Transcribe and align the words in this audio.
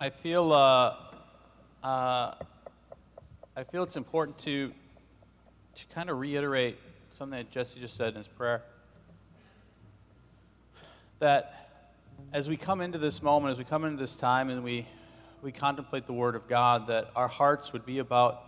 I 0.00 0.10
feel 0.10 0.52
uh, 0.52 0.94
uh, 1.82 2.34
I 3.56 3.64
feel 3.72 3.82
it's 3.82 3.96
important 3.96 4.38
to 4.40 4.72
to 5.74 5.86
kind 5.92 6.08
of 6.08 6.20
reiterate 6.20 6.78
something 7.18 7.36
that 7.36 7.50
Jesse 7.50 7.80
just 7.80 7.96
said 7.96 8.10
in 8.10 8.18
his 8.18 8.28
prayer. 8.28 8.62
That 11.18 11.88
as 12.32 12.48
we 12.48 12.56
come 12.56 12.80
into 12.80 12.98
this 12.98 13.20
moment, 13.24 13.50
as 13.50 13.58
we 13.58 13.64
come 13.64 13.84
into 13.84 14.00
this 14.00 14.14
time, 14.14 14.50
and 14.50 14.62
we 14.62 14.86
we 15.42 15.50
contemplate 15.50 16.06
the 16.06 16.12
Word 16.12 16.36
of 16.36 16.48
God, 16.48 16.86
that 16.86 17.10
our 17.16 17.28
hearts 17.28 17.72
would 17.72 17.84
be 17.84 17.98
about 17.98 18.44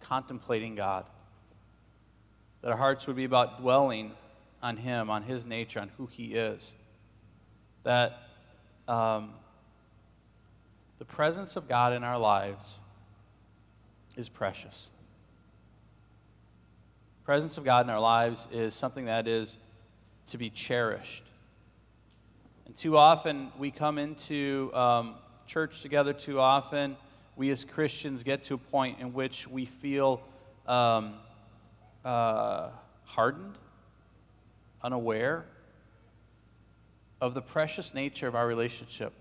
contemplating 0.00 0.74
God. 0.74 1.06
That 2.60 2.70
our 2.70 2.76
hearts 2.76 3.06
would 3.06 3.16
be 3.16 3.24
about 3.24 3.62
dwelling 3.62 4.12
on 4.62 4.76
Him, 4.76 5.08
on 5.08 5.22
His 5.22 5.46
nature, 5.46 5.80
on 5.80 5.90
who 5.96 6.04
He 6.04 6.34
is. 6.34 6.74
That 7.82 8.28
um, 8.86 9.30
the 11.02 11.06
presence 11.06 11.56
of 11.56 11.66
God 11.66 11.92
in 11.92 12.04
our 12.04 12.16
lives 12.16 12.78
is 14.16 14.28
precious. 14.28 14.86
presence 17.24 17.58
of 17.58 17.64
God 17.64 17.86
in 17.86 17.90
our 17.90 17.98
lives 17.98 18.46
is 18.52 18.72
something 18.72 19.06
that 19.06 19.26
is 19.26 19.58
to 20.28 20.38
be 20.38 20.48
cherished. 20.48 21.24
And 22.66 22.76
too 22.76 22.96
often 22.96 23.50
we 23.58 23.72
come 23.72 23.98
into 23.98 24.70
um, 24.74 25.16
church 25.44 25.80
together, 25.80 26.12
too 26.12 26.38
often 26.38 26.96
we 27.34 27.50
as 27.50 27.64
Christians 27.64 28.22
get 28.22 28.44
to 28.44 28.54
a 28.54 28.58
point 28.58 29.00
in 29.00 29.12
which 29.12 29.48
we 29.48 29.64
feel 29.64 30.20
um, 30.68 31.14
uh, 32.04 32.68
hardened, 33.06 33.58
unaware 34.80 35.46
of 37.20 37.34
the 37.34 37.42
precious 37.42 37.92
nature 37.92 38.28
of 38.28 38.36
our 38.36 38.46
relationship 38.46 39.12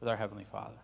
with 0.00 0.08
our 0.08 0.16
Heavenly 0.16 0.46
Father. 0.50 0.74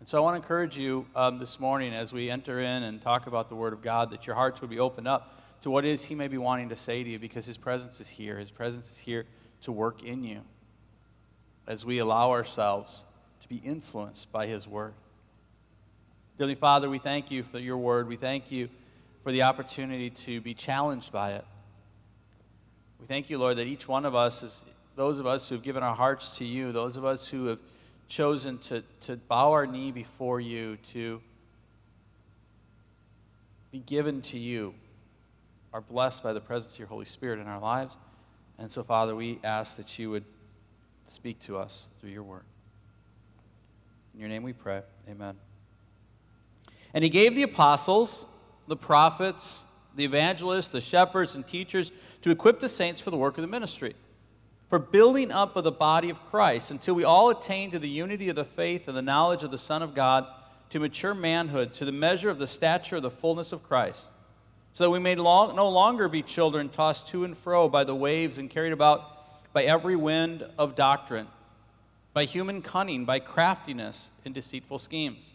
And 0.00 0.08
so 0.08 0.16
I 0.16 0.22
want 0.22 0.34
to 0.34 0.42
encourage 0.42 0.78
you 0.78 1.04
um, 1.14 1.38
this 1.38 1.60
morning 1.60 1.92
as 1.92 2.10
we 2.10 2.30
enter 2.30 2.58
in 2.58 2.84
and 2.84 3.02
talk 3.02 3.26
about 3.26 3.50
the 3.50 3.54
Word 3.54 3.74
of 3.74 3.82
God 3.82 4.10
that 4.12 4.26
your 4.26 4.34
hearts 4.34 4.62
would 4.62 4.70
be 4.70 4.78
opened 4.78 5.06
up 5.06 5.38
to 5.60 5.70
what 5.70 5.84
is 5.84 6.06
He 6.06 6.14
may 6.14 6.26
be 6.26 6.38
wanting 6.38 6.70
to 6.70 6.76
say 6.76 7.04
to 7.04 7.10
you 7.10 7.18
because 7.18 7.44
His 7.44 7.58
presence 7.58 8.00
is 8.00 8.08
here. 8.08 8.38
His 8.38 8.50
presence 8.50 8.90
is 8.90 8.96
here 8.96 9.26
to 9.60 9.72
work 9.72 10.02
in 10.02 10.24
you 10.24 10.40
as 11.66 11.84
we 11.84 11.98
allow 11.98 12.30
ourselves 12.30 13.02
to 13.42 13.48
be 13.48 13.56
influenced 13.56 14.32
by 14.32 14.46
His 14.46 14.66
Word. 14.66 14.94
Dearly 16.38 16.54
Father, 16.54 16.88
we 16.88 16.98
thank 16.98 17.30
you 17.30 17.42
for 17.42 17.58
your 17.58 17.76
Word. 17.76 18.08
We 18.08 18.16
thank 18.16 18.50
you 18.50 18.70
for 19.22 19.32
the 19.32 19.42
opportunity 19.42 20.08
to 20.08 20.40
be 20.40 20.54
challenged 20.54 21.12
by 21.12 21.32
it. 21.32 21.44
We 22.98 23.06
thank 23.06 23.28
you, 23.28 23.36
Lord, 23.36 23.58
that 23.58 23.66
each 23.66 23.86
one 23.86 24.06
of 24.06 24.14
us 24.14 24.42
is 24.42 24.62
those 24.96 25.18
of 25.18 25.26
us 25.26 25.50
who 25.50 25.56
have 25.56 25.62
given 25.62 25.82
our 25.82 25.94
hearts 25.94 26.38
to 26.38 26.44
you, 26.46 26.72
those 26.72 26.96
of 26.96 27.04
us 27.04 27.28
who 27.28 27.46
have 27.46 27.58
chosen 28.10 28.58
to, 28.58 28.82
to 29.02 29.16
bow 29.16 29.52
our 29.52 29.66
knee 29.66 29.92
before 29.92 30.40
you, 30.40 30.76
to 30.92 31.22
be 33.70 33.78
given 33.78 34.20
to 34.20 34.38
you, 34.38 34.74
are 35.72 35.80
blessed 35.80 36.22
by 36.22 36.32
the 36.32 36.40
presence 36.40 36.74
of 36.74 36.80
your 36.80 36.88
Holy 36.88 37.04
Spirit 37.04 37.38
in 37.38 37.46
our 37.46 37.60
lives. 37.60 37.96
And 38.58 38.70
so, 38.70 38.82
Father, 38.82 39.14
we 39.14 39.38
ask 39.44 39.76
that 39.76 39.98
you 39.98 40.10
would 40.10 40.24
speak 41.06 41.40
to 41.46 41.56
us 41.56 41.86
through 42.00 42.10
your 42.10 42.24
word. 42.24 42.42
In 44.12 44.20
your 44.20 44.28
name 44.28 44.42
we 44.42 44.52
pray. 44.52 44.82
Amen. 45.08 45.36
And 46.92 47.04
he 47.04 47.10
gave 47.10 47.36
the 47.36 47.44
apostles, 47.44 48.26
the 48.66 48.76
prophets, 48.76 49.60
the 49.94 50.04
evangelists, 50.04 50.68
the 50.68 50.80
shepherds, 50.80 51.36
and 51.36 51.46
teachers 51.46 51.92
to 52.22 52.30
equip 52.32 52.58
the 52.58 52.68
saints 52.68 53.00
for 53.00 53.12
the 53.12 53.16
work 53.16 53.38
of 53.38 53.42
the 53.42 53.48
ministry 53.48 53.94
for 54.70 54.78
building 54.78 55.32
up 55.32 55.56
of 55.56 55.64
the 55.64 55.72
body 55.72 56.10
of 56.10 56.30
Christ 56.30 56.70
until 56.70 56.94
we 56.94 57.02
all 57.02 57.28
attain 57.28 57.72
to 57.72 57.78
the 57.80 57.88
unity 57.88 58.28
of 58.28 58.36
the 58.36 58.44
faith 58.44 58.86
and 58.86 58.96
the 58.96 59.02
knowledge 59.02 59.42
of 59.42 59.50
the 59.50 59.58
Son 59.58 59.82
of 59.82 59.94
God, 59.94 60.26
to 60.70 60.78
mature 60.78 61.12
manhood, 61.12 61.74
to 61.74 61.84
the 61.84 61.90
measure 61.90 62.30
of 62.30 62.38
the 62.38 62.46
stature 62.46 62.96
of 62.96 63.02
the 63.02 63.10
fullness 63.10 63.50
of 63.50 63.64
Christ, 63.64 64.04
so 64.72 64.84
that 64.84 64.90
we 64.90 65.00
may 65.00 65.16
long, 65.16 65.56
no 65.56 65.68
longer 65.68 66.08
be 66.08 66.22
children 66.22 66.68
tossed 66.68 67.08
to 67.08 67.24
and 67.24 67.36
fro 67.36 67.68
by 67.68 67.82
the 67.82 67.96
waves 67.96 68.38
and 68.38 68.48
carried 68.48 68.72
about 68.72 69.52
by 69.52 69.64
every 69.64 69.96
wind 69.96 70.46
of 70.56 70.76
doctrine, 70.76 71.26
by 72.14 72.24
human 72.24 72.62
cunning, 72.62 73.04
by 73.04 73.18
craftiness 73.18 74.08
and 74.24 74.32
deceitful 74.32 74.78
schemes. 74.78 75.30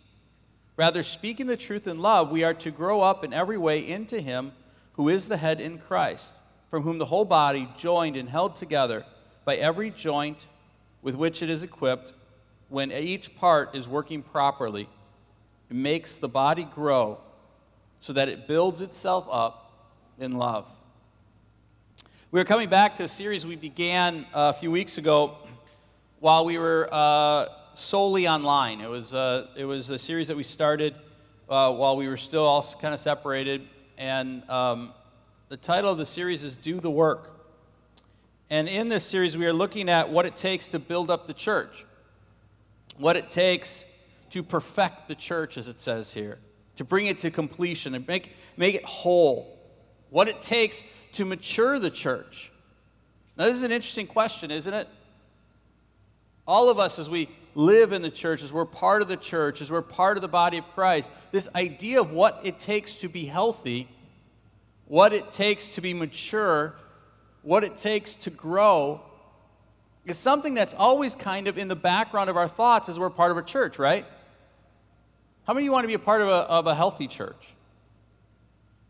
Rather, 0.78 1.04
speaking 1.04 1.48
the 1.48 1.58
truth 1.58 1.88
in 1.88 2.00
love, 2.00 2.32
we 2.32 2.46
are 2.46 2.54
to 2.54 2.72
grow 2.72 3.02
up 3.02 3.26
in 3.26 3.34
every 3.34 3.58
way 3.58 3.86
into 3.86 4.22
Him 4.22 4.54
who 4.94 5.10
is 5.10 5.28
the 5.28 5.38
head 5.38 5.60
in 5.60 5.78
Christ, 5.78 6.32
from 6.70 6.84
whom 6.84 7.00
the 7.00 7.06
whole 7.06 7.26
body, 7.26 7.68
joined 7.78 8.16
and 8.16 8.30
held 8.30 8.56
together, 8.56 9.06
by 9.46 9.56
every 9.56 9.92
joint 9.92 10.48
with 11.02 11.16
which 11.16 11.42
it 11.44 11.50
is 11.50 11.62
equipped, 11.62 12.12
when 12.70 12.92
each 12.92 13.36
part 13.36 13.76
is 13.76 13.88
working 13.88 14.24
properly, 14.24 14.90
it 15.70 15.76
makes 15.76 16.16
the 16.16 16.28
body 16.28 16.64
grow 16.64 17.20
so 18.00 18.12
that 18.12 18.28
it 18.28 18.48
builds 18.48 18.82
itself 18.82 19.28
up 19.32 19.72
in 20.20 20.32
love. 20.32 20.66
We 22.32 22.42
are 22.42 22.46
coming 22.46 22.70
back 22.70 22.98
to 22.98 23.04
a 23.04 23.08
series 23.08 23.46
we 23.46 23.56
began 23.56 24.26
a 24.34 24.52
few 24.52 24.72
weeks 24.72 24.98
ago 24.98 25.38
while 26.20 26.44
we 26.44 26.58
were 26.58 26.90
uh, 26.92 27.46
solely 27.76 28.28
online. 28.28 28.82
It 28.82 28.90
was, 28.90 29.14
uh, 29.14 29.48
it 29.56 29.66
was 29.66 29.92
a 29.92 30.00
series 30.00 30.28
that 30.28 30.36
we 30.36 30.44
started 30.44 30.96
uh, 31.48 31.72
while 31.72 31.96
we 31.96 32.08
were 32.08 32.18
still 32.18 32.44
all 32.44 32.64
kind 32.82 32.94
of 32.94 33.00
separated. 33.00 33.68
And 33.98 34.48
um, 34.50 34.92
the 35.50 35.58
title 35.58 35.92
of 35.92 36.00
the 36.00 36.06
series 36.06 36.44
is 36.44 36.56
Do 36.56 36.80
the 36.80 36.90
Work. 36.90 37.35
And 38.50 38.68
in 38.68 38.90
this 38.90 39.04
series, 39.04 39.36
we 39.36 39.46
are 39.46 39.54
looking 39.54 39.90
at 39.90 40.10
what 40.10 40.26
it 40.26 40.38
takes 40.38 40.68
to 40.70 40.80
build 40.80 41.10
up 41.10 41.28
the 41.28 41.34
church, 41.34 41.86
what 42.98 43.18
it 43.18 43.32
takes 43.32 43.86
to 44.32 44.44
perfect 44.44 45.08
the 45.08 45.16
church, 45.16 45.58
as 45.58 45.68
it 45.68 45.80
says 45.80 46.14
here, 46.14 46.38
to 46.76 46.84
bring 46.84 47.08
it 47.08 47.20
to 47.20 47.32
completion 47.32 47.96
and 47.96 48.08
make, 48.08 48.36
make 48.56 48.76
it 48.76 48.86
whole, 48.86 49.60
what 50.10 50.28
it 50.28 50.42
takes 50.42 50.84
to 51.14 51.26
mature 51.26 51.80
the 51.80 51.90
church. 51.90 52.52
Now, 53.38 53.46
this 53.46 53.58
is 53.58 53.64
an 53.64 53.72
interesting 53.72 54.08
question, 54.08 54.52
isn't 54.52 54.74
it? 54.74 54.88
All 56.48 56.70
of 56.70 56.78
us, 56.78 57.00
as 57.00 57.10
we 57.10 57.30
live 57.56 57.94
in 57.94 58.02
the 58.02 58.12
church, 58.12 58.44
as 58.44 58.54
we're 58.54 58.66
part 58.66 59.02
of 59.02 59.08
the 59.08 59.18
church, 59.18 59.62
as 59.62 59.72
we're 59.72 59.82
part 59.82 60.18
of 60.18 60.22
the 60.22 60.28
body 60.28 60.58
of 60.58 60.68
Christ, 60.74 61.10
this 61.32 61.48
idea 61.56 62.00
of 62.00 62.12
what 62.12 62.42
it 62.44 62.60
takes 62.60 62.98
to 62.98 63.10
be 63.10 63.26
healthy, 63.26 63.90
what 64.86 65.14
it 65.14 65.32
takes 65.32 65.70
to 65.70 65.82
be 65.82 65.94
mature, 65.94 66.76
what 67.46 67.64
it 67.64 67.78
takes 67.78 68.16
to 68.16 68.32
grow 68.32 69.02
is 70.04 70.18
something 70.18 70.56
that's 70.56 70.74
always 70.74 71.14
kind 71.14 71.48
of 71.48 71.58
in 71.58 71.68
the 71.68 71.76
background 71.76 72.30
of 72.30 72.36
our 72.36 72.48
thoughts 72.48 72.90
as 72.90 72.98
we're 72.98 73.10
part 73.10 73.32
of 73.32 73.38
a 73.38 73.44
church, 73.44 73.78
right? 73.78 74.06
How 75.46 75.54
many 75.54 75.64
of 75.64 75.66
you 75.66 75.72
want 75.72 75.84
to 75.84 75.88
be 75.88 75.94
a 75.94 76.00
part 76.00 76.22
of 76.22 76.28
a, 76.28 76.32
of 76.32 76.66
a 76.66 76.74
healthy 76.74 77.08
church? 77.08 77.54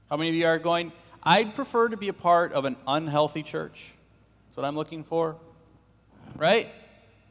How 0.10 0.16
many 0.16 0.30
of 0.30 0.36
you 0.36 0.46
are 0.46 0.58
going, 0.58 0.94
I'd 1.22 1.54
prefer 1.54 1.90
to 1.90 1.98
be 1.98 2.08
a 2.08 2.14
part 2.14 2.54
of 2.54 2.64
an 2.64 2.78
unhealthy 2.88 3.44
church? 3.44 3.92
That's 4.48 4.58
what 4.58 4.66
I'm 4.66 4.76
looking 4.76 5.04
for, 5.04 5.36
right? 6.38 6.70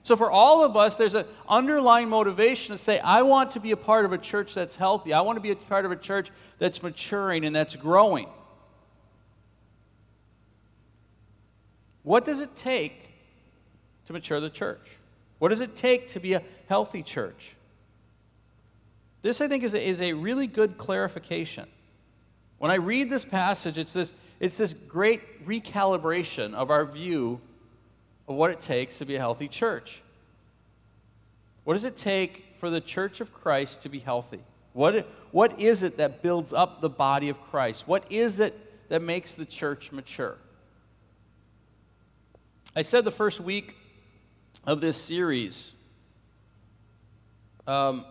So, 0.02 0.16
for 0.16 0.30
all 0.30 0.62
of 0.62 0.76
us, 0.76 0.96
there's 0.96 1.14
an 1.14 1.24
underlying 1.48 2.10
motivation 2.10 2.76
to 2.76 2.82
say, 2.82 2.98
I 2.98 3.22
want 3.22 3.52
to 3.52 3.60
be 3.60 3.70
a 3.70 3.76
part 3.78 4.04
of 4.04 4.12
a 4.12 4.18
church 4.18 4.52
that's 4.52 4.76
healthy. 4.76 5.14
I 5.14 5.22
want 5.22 5.36
to 5.36 5.40
be 5.40 5.52
a 5.52 5.56
part 5.56 5.86
of 5.86 5.90
a 5.90 5.96
church 5.96 6.30
that's 6.58 6.82
maturing 6.82 7.46
and 7.46 7.56
that's 7.56 7.76
growing. 7.76 8.28
What 12.04 12.24
does 12.24 12.40
it 12.40 12.54
take 12.54 13.08
to 14.06 14.12
mature 14.12 14.38
the 14.38 14.50
church? 14.50 14.98
What 15.40 15.48
does 15.48 15.60
it 15.60 15.74
take 15.74 16.10
to 16.10 16.20
be 16.20 16.34
a 16.34 16.42
healthy 16.68 17.02
church? 17.02 17.56
This, 19.22 19.40
I 19.40 19.48
think, 19.48 19.64
is 19.64 19.74
a, 19.74 19.82
is 19.82 20.00
a 20.00 20.12
really 20.12 20.46
good 20.46 20.78
clarification. 20.78 21.66
When 22.58 22.70
I 22.70 22.74
read 22.74 23.10
this 23.10 23.24
passage, 23.24 23.78
it's 23.78 23.94
this, 23.94 24.12
it's 24.38 24.58
this 24.58 24.74
great 24.86 25.46
recalibration 25.46 26.54
of 26.54 26.70
our 26.70 26.84
view 26.84 27.40
of 28.28 28.36
what 28.36 28.50
it 28.50 28.60
takes 28.60 28.98
to 28.98 29.06
be 29.06 29.16
a 29.16 29.18
healthy 29.18 29.48
church. 29.48 30.02
What 31.64 31.74
does 31.74 31.84
it 31.84 31.96
take 31.96 32.44
for 32.60 32.68
the 32.68 32.80
church 32.80 33.20
of 33.20 33.32
Christ 33.32 33.82
to 33.82 33.88
be 33.88 33.98
healthy? 33.98 34.40
What, 34.74 35.08
what 35.30 35.58
is 35.58 35.82
it 35.82 35.96
that 35.96 36.22
builds 36.22 36.52
up 36.52 36.82
the 36.82 36.90
body 36.90 37.30
of 37.30 37.40
Christ? 37.50 37.88
What 37.88 38.04
is 38.10 38.40
it 38.40 38.88
that 38.90 39.00
makes 39.00 39.32
the 39.32 39.46
church 39.46 39.90
mature? 39.90 40.36
I 42.76 42.82
said 42.82 43.04
the 43.04 43.12
first 43.12 43.38
week 43.38 43.76
of 44.64 44.80
this 44.80 45.00
series, 45.00 45.70
um, 47.68 48.04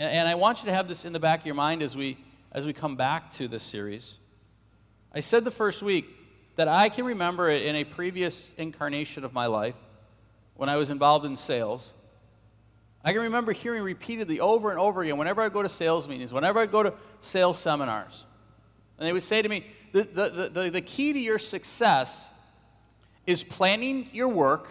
and, 0.00 0.10
and 0.10 0.28
I 0.28 0.34
want 0.34 0.60
you 0.60 0.66
to 0.66 0.72
have 0.72 0.88
this 0.88 1.04
in 1.04 1.12
the 1.12 1.20
back 1.20 1.40
of 1.40 1.46
your 1.46 1.54
mind 1.54 1.82
as 1.82 1.94
we, 1.94 2.16
as 2.52 2.64
we 2.64 2.72
come 2.72 2.96
back 2.96 3.30
to 3.34 3.48
this 3.48 3.62
series. 3.62 4.14
I 5.14 5.20
said 5.20 5.44
the 5.44 5.50
first 5.50 5.82
week 5.82 6.06
that 6.56 6.68
I 6.68 6.88
can 6.88 7.04
remember 7.04 7.50
it 7.50 7.66
in 7.66 7.76
a 7.76 7.84
previous 7.84 8.48
incarnation 8.56 9.24
of 9.24 9.34
my 9.34 9.44
life 9.44 9.76
when 10.54 10.70
I 10.70 10.76
was 10.76 10.88
involved 10.88 11.26
in 11.26 11.36
sales. 11.36 11.92
I 13.04 13.12
can 13.12 13.20
remember 13.20 13.52
hearing 13.52 13.82
repeatedly 13.82 14.40
over 14.40 14.70
and 14.70 14.80
over 14.80 15.02
again 15.02 15.18
whenever 15.18 15.42
I 15.42 15.50
go 15.50 15.62
to 15.62 15.68
sales 15.68 16.08
meetings, 16.08 16.32
whenever 16.32 16.60
I 16.60 16.64
go 16.64 16.82
to 16.82 16.94
sales 17.20 17.58
seminars. 17.58 18.24
And 18.98 19.06
they 19.06 19.12
would 19.12 19.24
say 19.24 19.42
to 19.42 19.48
me, 19.50 19.66
the, 19.92 20.04
the, 20.04 20.48
the, 20.48 20.70
the 20.70 20.80
key 20.80 21.12
to 21.12 21.18
your 21.18 21.38
success 21.38 22.30
is 23.26 23.44
planning 23.44 24.08
your 24.12 24.28
work 24.28 24.68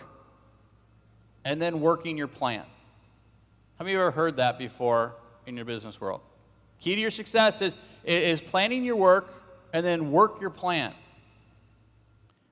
and 1.43 1.61
then 1.61 1.81
working 1.81 2.17
your 2.17 2.27
plan. 2.27 2.63
How 3.77 3.85
many 3.85 3.95
of 3.95 3.99
you 3.99 4.01
ever 4.01 4.11
heard 4.11 4.37
that 4.37 4.59
before 4.59 5.15
in 5.45 5.55
your 5.55 5.65
business 5.65 5.99
world? 5.99 6.21
Key 6.79 6.95
to 6.95 7.01
your 7.01 7.11
success 7.11 7.61
is, 7.61 7.73
is 8.03 8.41
planning 8.41 8.83
your 8.83 8.95
work 8.95 9.33
and 9.73 9.85
then 9.85 10.11
work 10.11 10.41
your 10.41 10.49
plan. 10.49 10.93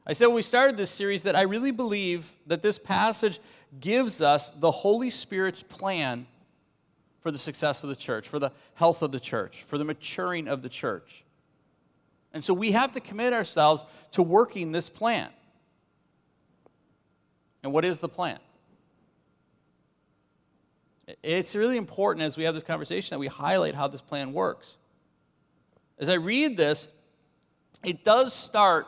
I 0.08 0.14
said 0.14 0.28
when 0.28 0.36
we 0.36 0.42
started 0.42 0.76
this 0.76 0.90
series 0.90 1.24
that 1.24 1.36
I 1.36 1.42
really 1.42 1.72
believe 1.72 2.32
that 2.48 2.64
this 2.64 2.80
passage 2.80 3.40
gives 3.80 4.22
us 4.22 4.50
the 4.58 4.72
Holy 4.72 5.12
Spirit's 5.12 5.62
plan 5.62 6.26
for 7.22 7.32
the 7.32 7.38
success 7.38 7.84
of 7.84 7.90
the 7.90 7.96
church, 7.96 8.28
for 8.28 8.40
the 8.40 8.52
health 8.76 9.02
of 9.02 9.12
the 9.12 9.20
church, 9.20 9.64
for 9.68 9.78
the 9.78 9.84
maturing 9.84 10.48
of 10.48 10.64
the 10.64 10.70
church. 10.70 11.24
And 12.34 12.44
so 12.44 12.54
we 12.54 12.72
have 12.72 12.92
to 12.94 13.00
commit 13.00 13.34
ourselves 13.34 13.84
to 14.12 14.24
working 14.24 14.72
this 14.72 14.90
plan. 14.90 15.30
And 17.64 17.74
what 17.74 17.86
is 17.86 18.00
the 18.00 18.10
plan? 18.10 18.40
It's 21.24 21.56
really 21.56 21.78
important 21.78 22.24
as 22.24 22.38
we 22.38 22.44
have 22.44 22.54
this 22.54 22.64
conversation 22.64 23.16
that 23.16 23.20
we 23.20 23.28
highlight 23.28 23.76
how 23.76 23.88
this 23.88 24.02
plan 24.02 24.34
works. 24.34 24.78
As 25.98 26.08
I 26.08 26.14
read 26.14 26.56
this, 26.56 26.88
it 27.84 28.04
does 28.04 28.34
start 28.34 28.88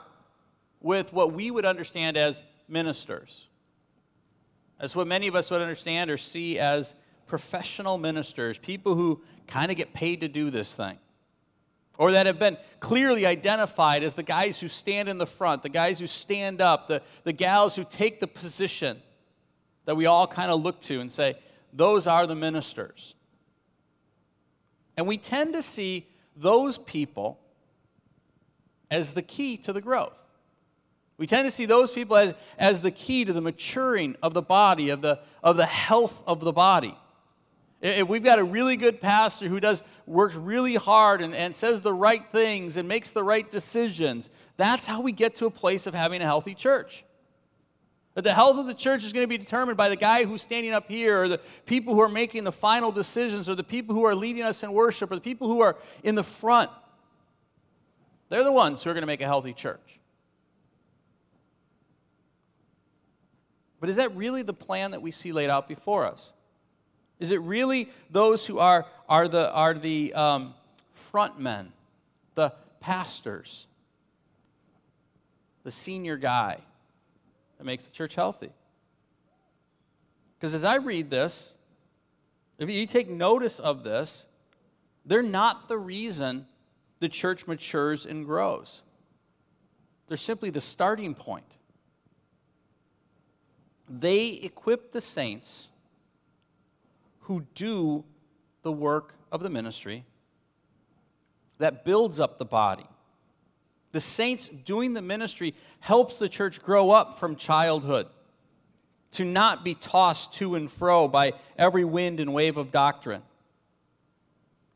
with 0.79 1.13
what 1.13 1.33
we 1.33 1.51
would 1.51 1.65
understand 1.65 2.17
as 2.17 2.41
ministers. 2.67 3.47
That's 4.79 4.95
what 4.95 5.07
many 5.07 5.27
of 5.27 5.35
us 5.35 5.51
would 5.51 5.61
understand 5.61 6.09
or 6.09 6.17
see 6.17 6.57
as 6.57 6.93
professional 7.27 7.97
ministers, 7.97 8.57
people 8.57 8.95
who 8.95 9.21
kind 9.47 9.71
of 9.71 9.77
get 9.77 9.93
paid 9.93 10.21
to 10.21 10.27
do 10.27 10.49
this 10.49 10.73
thing, 10.73 10.97
or 12.01 12.13
that 12.13 12.25
have 12.25 12.39
been 12.39 12.57
clearly 12.79 13.27
identified 13.27 14.01
as 14.01 14.15
the 14.15 14.23
guys 14.23 14.59
who 14.59 14.67
stand 14.67 15.07
in 15.07 15.19
the 15.19 15.25
front, 15.27 15.61
the 15.61 15.69
guys 15.69 15.99
who 15.99 16.07
stand 16.07 16.59
up, 16.59 16.87
the, 16.87 16.99
the 17.25 17.31
gals 17.31 17.75
who 17.75 17.83
take 17.83 18.19
the 18.19 18.25
position 18.25 18.99
that 19.85 19.95
we 19.95 20.07
all 20.07 20.25
kind 20.25 20.49
of 20.49 20.63
look 20.63 20.81
to 20.81 20.99
and 20.99 21.11
say, 21.11 21.37
those 21.71 22.07
are 22.07 22.25
the 22.25 22.33
ministers. 22.33 23.13
And 24.97 25.05
we 25.05 25.15
tend 25.15 25.53
to 25.53 25.61
see 25.61 26.07
those 26.35 26.79
people 26.79 27.39
as 28.89 29.13
the 29.13 29.21
key 29.21 29.55
to 29.57 29.71
the 29.71 29.79
growth. 29.79 30.17
We 31.19 31.27
tend 31.27 31.45
to 31.45 31.51
see 31.51 31.67
those 31.67 31.91
people 31.91 32.17
as, 32.17 32.33
as 32.57 32.81
the 32.81 32.89
key 32.89 33.25
to 33.25 33.31
the 33.31 33.41
maturing 33.41 34.15
of 34.23 34.33
the 34.33 34.41
body, 34.41 34.89
of 34.89 35.03
the, 35.03 35.19
of 35.43 35.55
the 35.55 35.67
health 35.67 36.23
of 36.25 36.39
the 36.39 36.51
body. 36.51 36.97
If 37.79 38.07
we've 38.07 38.23
got 38.23 38.39
a 38.39 38.43
really 38.43 38.75
good 38.75 39.01
pastor 39.01 39.47
who 39.47 39.59
does 39.59 39.83
works 40.11 40.35
really 40.35 40.75
hard 40.75 41.21
and, 41.21 41.33
and 41.33 41.55
says 41.55 41.81
the 41.81 41.93
right 41.93 42.23
things 42.31 42.77
and 42.77 42.87
makes 42.87 43.11
the 43.11 43.23
right 43.23 43.49
decisions, 43.49 44.29
that's 44.57 44.85
how 44.85 45.01
we 45.01 45.11
get 45.11 45.35
to 45.37 45.45
a 45.45 45.51
place 45.51 45.87
of 45.87 45.93
having 45.93 46.21
a 46.21 46.25
healthy 46.25 46.53
church. 46.53 47.03
But 48.13 48.25
the 48.25 48.33
health 48.33 48.57
of 48.57 48.67
the 48.67 48.73
church 48.73 49.05
is 49.05 49.13
going 49.13 49.23
to 49.23 49.27
be 49.27 49.37
determined 49.37 49.77
by 49.77 49.87
the 49.87 49.95
guy 49.95 50.25
who's 50.25 50.41
standing 50.41 50.73
up 50.73 50.89
here, 50.89 51.23
or 51.23 51.27
the 51.29 51.39
people 51.65 51.93
who 51.93 52.01
are 52.01 52.09
making 52.09 52.43
the 52.43 52.51
final 52.51 52.91
decisions, 52.91 53.47
or 53.47 53.55
the 53.55 53.63
people 53.63 53.95
who 53.95 54.03
are 54.03 54.13
leading 54.13 54.43
us 54.43 54.63
in 54.63 54.73
worship, 54.73 55.11
or 55.11 55.15
the 55.15 55.21
people 55.21 55.47
who 55.47 55.61
are 55.61 55.77
in 56.03 56.15
the 56.15 56.23
front. 56.23 56.69
They're 58.27 58.43
the 58.43 58.51
ones 58.51 58.83
who 58.83 58.89
are 58.89 58.93
going 58.93 59.03
to 59.03 59.07
make 59.07 59.21
a 59.21 59.25
healthy 59.25 59.53
church. 59.53 59.99
But 63.79 63.89
is 63.89 63.95
that 63.95 64.15
really 64.15 64.43
the 64.43 64.53
plan 64.53 64.91
that 64.91 65.01
we 65.01 65.11
see 65.11 65.31
laid 65.31 65.49
out 65.49 65.69
before 65.69 66.05
us? 66.05 66.33
Is 67.21 67.31
it 67.31 67.39
really 67.41 67.89
those 68.09 68.45
who 68.47 68.59
are, 68.59 68.87
are 69.07 69.27
the, 69.27 69.49
are 69.51 69.75
the 69.75 70.13
um, 70.13 70.55
front 70.93 71.39
men, 71.39 71.71
the 72.35 72.51
pastors, 72.79 73.67
the 75.63 75.71
senior 75.71 76.17
guy 76.17 76.57
that 77.57 77.63
makes 77.63 77.85
the 77.85 77.91
church 77.91 78.15
healthy? 78.15 78.49
Because 80.37 80.55
as 80.55 80.63
I 80.63 80.75
read 80.75 81.11
this, 81.11 81.53
if 82.57 82.69
you 82.69 82.87
take 82.87 83.07
notice 83.07 83.59
of 83.59 83.83
this, 83.83 84.25
they're 85.05 85.21
not 85.21 85.69
the 85.69 85.77
reason 85.77 86.47
the 86.99 87.09
church 87.09 87.45
matures 87.45 88.05
and 88.05 88.25
grows. 88.25 88.81
They're 90.07 90.17
simply 90.17 90.49
the 90.49 90.59
starting 90.59 91.13
point 91.13 91.45
they 93.99 94.27
equip 94.29 94.93
the 94.93 95.01
saints 95.01 95.67
who 97.21 97.45
do 97.55 98.03
the 98.63 98.71
work 98.71 99.15
of 99.31 99.41
the 99.41 99.49
ministry 99.49 100.05
that 101.57 101.85
builds 101.85 102.19
up 102.19 102.37
the 102.37 102.45
body. 102.45 102.85
The 103.91 104.01
saints 104.01 104.47
doing 104.47 104.93
the 104.93 105.01
ministry 105.01 105.53
helps 105.79 106.17
the 106.17 106.29
church 106.29 106.61
grow 106.61 106.91
up 106.91 107.19
from 107.19 107.35
childhood 107.35 108.07
to 109.11 109.25
not 109.25 109.63
be 109.63 109.75
tossed 109.75 110.33
to 110.33 110.55
and 110.55 110.71
fro 110.71 111.07
by 111.07 111.33
every 111.57 111.83
wind 111.83 112.19
and 112.19 112.33
wave 112.33 112.57
of 112.57 112.71
doctrine, 112.71 113.21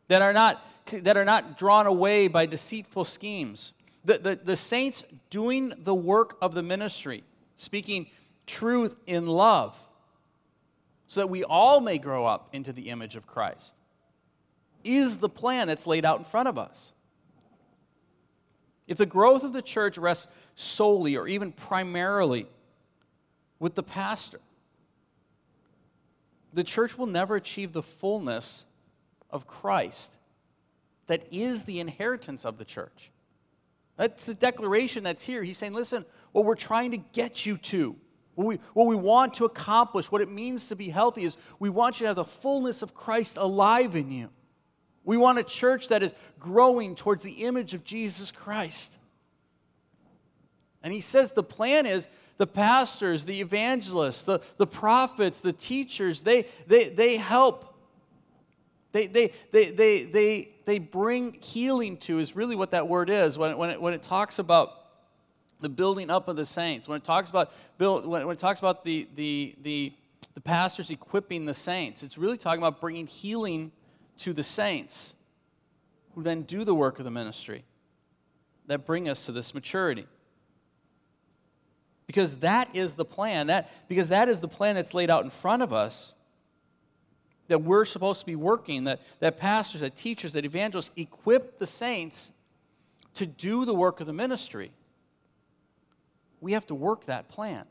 that 0.09 0.21
are 0.21 0.33
not, 0.33 0.63
that 0.91 1.15
are 1.15 1.25
not 1.25 1.57
drawn 1.57 1.87
away 1.87 2.27
by 2.27 2.45
deceitful 2.45 3.05
schemes. 3.05 3.71
The, 4.03 4.17
the, 4.17 4.39
the 4.43 4.57
saints 4.57 5.03
doing 5.29 5.73
the 5.77 5.95
work 5.95 6.37
of 6.41 6.53
the 6.53 6.61
ministry, 6.61 7.23
speaking 7.57 8.07
truth 8.45 8.95
in 9.07 9.25
love, 9.25 9.75
so 11.07 11.19
that 11.21 11.27
we 11.27 11.43
all 11.43 11.81
may 11.81 11.97
grow 11.97 12.25
up 12.25 12.49
into 12.53 12.73
the 12.73 12.89
image 12.89 13.15
of 13.15 13.27
Christ, 13.27 13.73
is 14.83 15.17
the 15.17 15.29
plan 15.29 15.67
that's 15.67 15.87
laid 15.87 16.05
out 16.05 16.19
in 16.19 16.25
front 16.25 16.47
of 16.47 16.57
us. 16.57 16.93
If 18.87 18.97
the 18.97 19.05
growth 19.05 19.43
of 19.43 19.53
the 19.53 19.61
church 19.61 19.97
rests 19.97 20.27
solely 20.55 21.15
or 21.15 21.27
even 21.27 21.51
primarily 21.51 22.47
with 23.59 23.75
the 23.75 23.83
pastor, 23.83 24.39
the 26.53 26.63
church 26.63 26.97
will 26.97 27.07
never 27.07 27.35
achieve 27.35 27.73
the 27.73 27.83
fullness 27.83 28.65
of 29.29 29.47
Christ 29.47 30.11
that 31.07 31.27
is 31.31 31.63
the 31.63 31.79
inheritance 31.79 32.45
of 32.45 32.57
the 32.57 32.65
church. 32.65 33.11
That's 33.97 34.25
the 34.25 34.33
declaration 34.33 35.03
that's 35.03 35.23
here. 35.23 35.43
He's 35.43 35.57
saying, 35.57 35.73
listen, 35.73 36.05
what 36.31 36.45
we're 36.45 36.55
trying 36.55 36.91
to 36.91 36.97
get 36.97 37.45
you 37.45 37.57
to 37.57 37.95
what 38.35 38.45
we, 38.45 38.59
what 38.73 38.85
we 38.85 38.95
want 38.95 39.33
to 39.35 39.45
accomplish, 39.45 40.11
what 40.11 40.21
it 40.21 40.29
means 40.29 40.67
to 40.67 40.75
be 40.75 40.89
healthy, 40.89 41.23
is 41.23 41.37
we 41.59 41.69
want 41.69 41.99
you 41.99 42.03
to 42.03 42.07
have 42.07 42.15
the 42.15 42.25
fullness 42.25 42.81
of 42.81 42.93
Christ 42.93 43.37
alive 43.37 43.95
in 43.95 44.11
you. 44.11 44.29
We 45.03 45.17
want 45.17 45.39
a 45.39 45.43
church 45.43 45.87
that 45.89 46.03
is 46.03 46.13
growing 46.39 46.95
towards 46.95 47.23
the 47.23 47.45
image 47.45 47.73
of 47.73 47.83
Jesus 47.83 48.31
Christ. 48.31 48.97
And 50.83 50.93
he 50.93 51.01
says 51.01 51.31
the 51.31 51.43
plan 51.43 51.85
is 51.85 52.07
the 52.37 52.47
pastors, 52.47 53.23
the 53.25 53.39
evangelists, 53.39 54.23
the, 54.23 54.41
the 54.57 54.67
prophets, 54.67 55.41
the 55.41 55.53
teachers, 55.53 56.21
they, 56.21 56.47
they, 56.67 56.89
they 56.89 57.17
help. 57.17 57.73
They, 58.91 59.07
they, 59.07 59.31
they, 59.51 59.71
they, 59.71 60.03
they, 60.03 60.49
they 60.65 60.79
bring 60.79 61.33
healing 61.41 61.97
to, 61.97 62.19
is 62.19 62.35
really 62.35 62.55
what 62.55 62.71
that 62.71 62.87
word 62.87 63.09
is. 63.09 63.37
When 63.37 63.57
when 63.57 63.69
it, 63.69 63.81
when 63.81 63.93
it 63.93 64.03
talks 64.03 64.39
about 64.39 64.84
the 65.61 65.69
building 65.69 66.09
up 66.09 66.27
of 66.27 66.35
the 66.35 66.45
saints, 66.45 66.87
when 66.87 66.97
it 66.97 67.03
talks 67.03 67.29
about, 67.29 67.51
build, 67.77 68.05
when 68.05 68.29
it 68.29 68.39
talks 68.39 68.59
about 68.59 68.83
the, 68.83 69.07
the, 69.15 69.55
the, 69.63 69.93
the 70.33 70.41
pastors 70.41 70.89
equipping 70.89 71.45
the 71.45 71.53
saints, 71.53 72.03
it's 72.03 72.17
really 72.17 72.37
talking 72.37 72.59
about 72.61 72.81
bringing 72.81 73.07
healing 73.07 73.71
to 74.19 74.33
the 74.33 74.43
saints 74.43 75.13
who 76.13 76.23
then 76.23 76.43
do 76.43 76.63
the 76.63 76.75
work 76.75 76.99
of 76.99 77.05
the 77.05 77.11
ministry 77.11 77.63
that 78.67 78.85
bring 78.85 79.07
us 79.07 79.25
to 79.25 79.31
this 79.31 79.53
maturity. 79.53 80.07
Because 82.07 82.37
that 82.37 82.69
is 82.75 82.93
the 82.93 83.05
plan, 83.05 83.47
that, 83.47 83.69
because 83.87 84.09
that 84.09 84.29
is 84.29 84.39
the 84.39 84.47
plan 84.47 84.75
that's 84.75 84.93
laid 84.93 85.09
out 85.09 85.23
in 85.23 85.29
front 85.29 85.63
of 85.63 85.73
us 85.73 86.13
that 87.47 87.61
we're 87.61 87.85
supposed 87.85 88.19
to 88.21 88.25
be 88.25 88.35
working, 88.35 88.85
that, 88.85 88.99
that 89.19 89.37
pastors, 89.37 89.81
that 89.81 89.95
teachers, 89.95 90.33
that 90.33 90.45
evangelists 90.45 90.91
equip 90.95 91.59
the 91.59 91.67
saints 91.67 92.31
to 93.15 93.25
do 93.25 93.65
the 93.65 93.73
work 93.73 93.99
of 93.99 94.07
the 94.07 94.13
ministry 94.13 94.71
we 96.45 96.51
have 96.51 96.67
to 96.67 96.75
work 96.75 97.07
that 97.07 97.27
plan. 97.27 97.65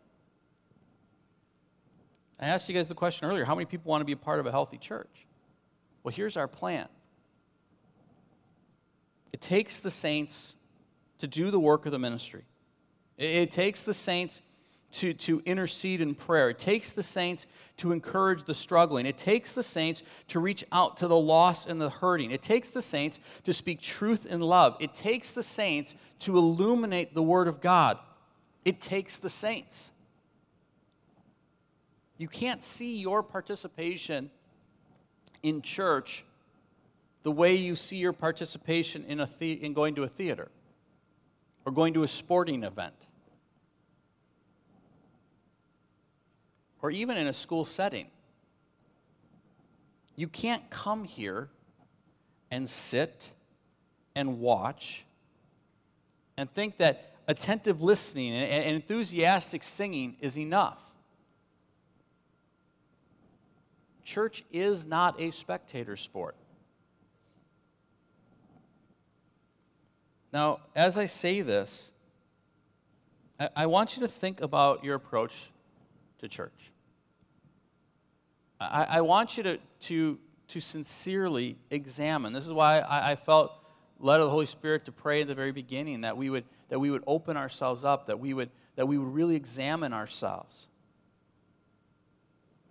I 2.40 2.47
asked 2.47 2.69
you 2.69 2.75
guys 2.75 2.88
the 2.88 2.95
question 2.97 3.28
earlier 3.28 3.45
how 3.45 3.54
many 3.54 3.66
people 3.66 3.88
want 3.88 4.00
to 4.00 4.04
be 4.04 4.11
a 4.11 4.16
part 4.16 4.40
of 4.40 4.47
a 4.47 4.50
healthy 4.50 4.78
church? 4.78 5.26
Well, 6.02 6.12
here's 6.12 6.37
our 6.37 6.49
plan 6.49 6.88
it 9.33 9.40
takes 9.40 9.78
the 9.78 9.93
saints 9.93 10.57
to 11.21 11.28
do 11.28 11.52
the 11.52 11.61
work 11.61 11.87
of 11.87 11.93
the 11.93 12.00
ministry, 12.00 12.43
it, 13.16 13.52
takes 13.52 13.85
the 13.85 13.95
saints 13.95 14.43
to, 14.95 15.14
to 15.14 15.40
intercede 15.47 16.00
in 16.00 16.16
prayer. 16.16 16.50
It 16.50 16.59
takes 16.59 16.90
the 16.90 17.04
saints 17.04 17.47
to 17.76 17.93
encourage 17.93 18.43
the 18.43 18.54
struggling. 18.54 19.07
It 19.07 19.19
takes 19.19 19.52
the 19.52 19.62
saints 19.62 20.02
to 20.28 20.40
reach 20.40 20.64
out 20.73 20.97
to 20.97 21.07
the 21.07 21.16
lost 21.16 21.69
and 21.69 21.81
the 21.81 21.90
hurting. 21.90 22.33
It 22.33 22.43
takes 22.43 22.71
the 22.71 22.83
saints 22.83 23.21
to 23.45 23.52
speak 23.52 23.81
truth 23.81 24.26
in 24.26 24.40
love. 24.40 24.76
It 24.81 24.97
takes 24.97 25.31
the 25.31 25.45
saints 25.45 25.95
to 26.21 26.37
illuminate 26.37 27.14
the 27.14 27.23
Word 27.23 27.47
of 27.47 27.61
God. 27.61 27.99
It 28.64 28.80
takes 28.80 29.16
the 29.16 29.28
saints. 29.28 29.90
You 32.16 32.28
can't 32.28 32.62
see 32.62 32.99
your 32.99 33.23
participation 33.23 34.30
in 35.42 35.61
church 35.62 36.25
the 37.23 37.30
way 37.30 37.54
you 37.54 37.76
see 37.76 37.97
your 37.97 38.12
participation 38.12 39.04
in, 39.04 39.21
a 39.21 39.28
the- 39.38 39.64
in 39.64 39.73
going 39.73 39.94
to 39.97 40.04
a 40.04 40.09
theater 40.09 40.50
or 41.64 41.73
going 41.73 41.94
to 41.94 42.02
a 42.02 42.09
sporting 42.09 42.62
event 42.62 42.94
or 46.80 46.90
even 46.90 47.16
in 47.16 47.26
a 47.26 47.33
school 47.33 47.64
setting. 47.64 48.09
You 50.16 50.28
can't 50.28 50.68
come 50.71 51.04
here 51.04 51.49
and 52.50 52.68
sit 52.68 53.30
and 54.14 54.38
watch 54.38 55.04
and 56.37 56.52
think 56.52 56.76
that 56.76 57.13
attentive 57.26 57.81
listening 57.81 58.33
and 58.33 58.75
enthusiastic 58.75 59.62
singing 59.62 60.16
is 60.21 60.38
enough. 60.38 60.81
Church 64.04 64.45
is 64.52 64.85
not 64.85 65.21
a 65.21 65.31
spectator 65.31 65.97
sport. 65.97 66.37
Now, 70.33 70.61
as 70.75 70.99
I 70.99 71.07
say 71.07 71.40
this, 71.40 71.90
I, 73.57 73.66
want 73.66 73.97
you 73.97 74.02
to 74.02 74.09
think 74.09 74.40
about 74.40 74.85
your 74.85 74.95
approach 74.95 75.50
to 76.19 76.28
church. 76.28 76.73
I, 78.61 78.85
I 78.85 79.00
want 79.00 79.37
you 79.37 79.43
to, 79.45 79.59
to, 79.83 80.19
to 80.49 80.61
sincerely 80.61 81.57
examine. 81.71 82.33
This 82.33 82.47
is 82.47 82.52
why 82.52 82.81
I, 82.81 83.12
I 83.12 83.16
felt 83.16 83.52
led 83.98 84.20
of 84.20 84.26
the 84.26 84.30
Holy 84.30 84.46
Spirit 84.46 84.84
to 84.86 84.92
pray 84.92 85.22
at 85.22 85.28
the 85.28 85.34
very 85.34 85.52
beginning 85.52 86.02
that 86.02 86.16
we 86.16 86.30
would, 86.30 86.44
that 86.68 86.78
we 86.78 86.90
would 86.90 87.04
open 87.06 87.36
ourselves 87.36 87.84
up, 87.84 88.06
that 88.06 88.18
we 88.18 88.34
would, 88.34 88.50
that 88.76 88.86
we 88.86 88.98
would 88.98 89.14
really 89.14 89.36
examine 89.36 89.92
ourselves. 89.92 90.66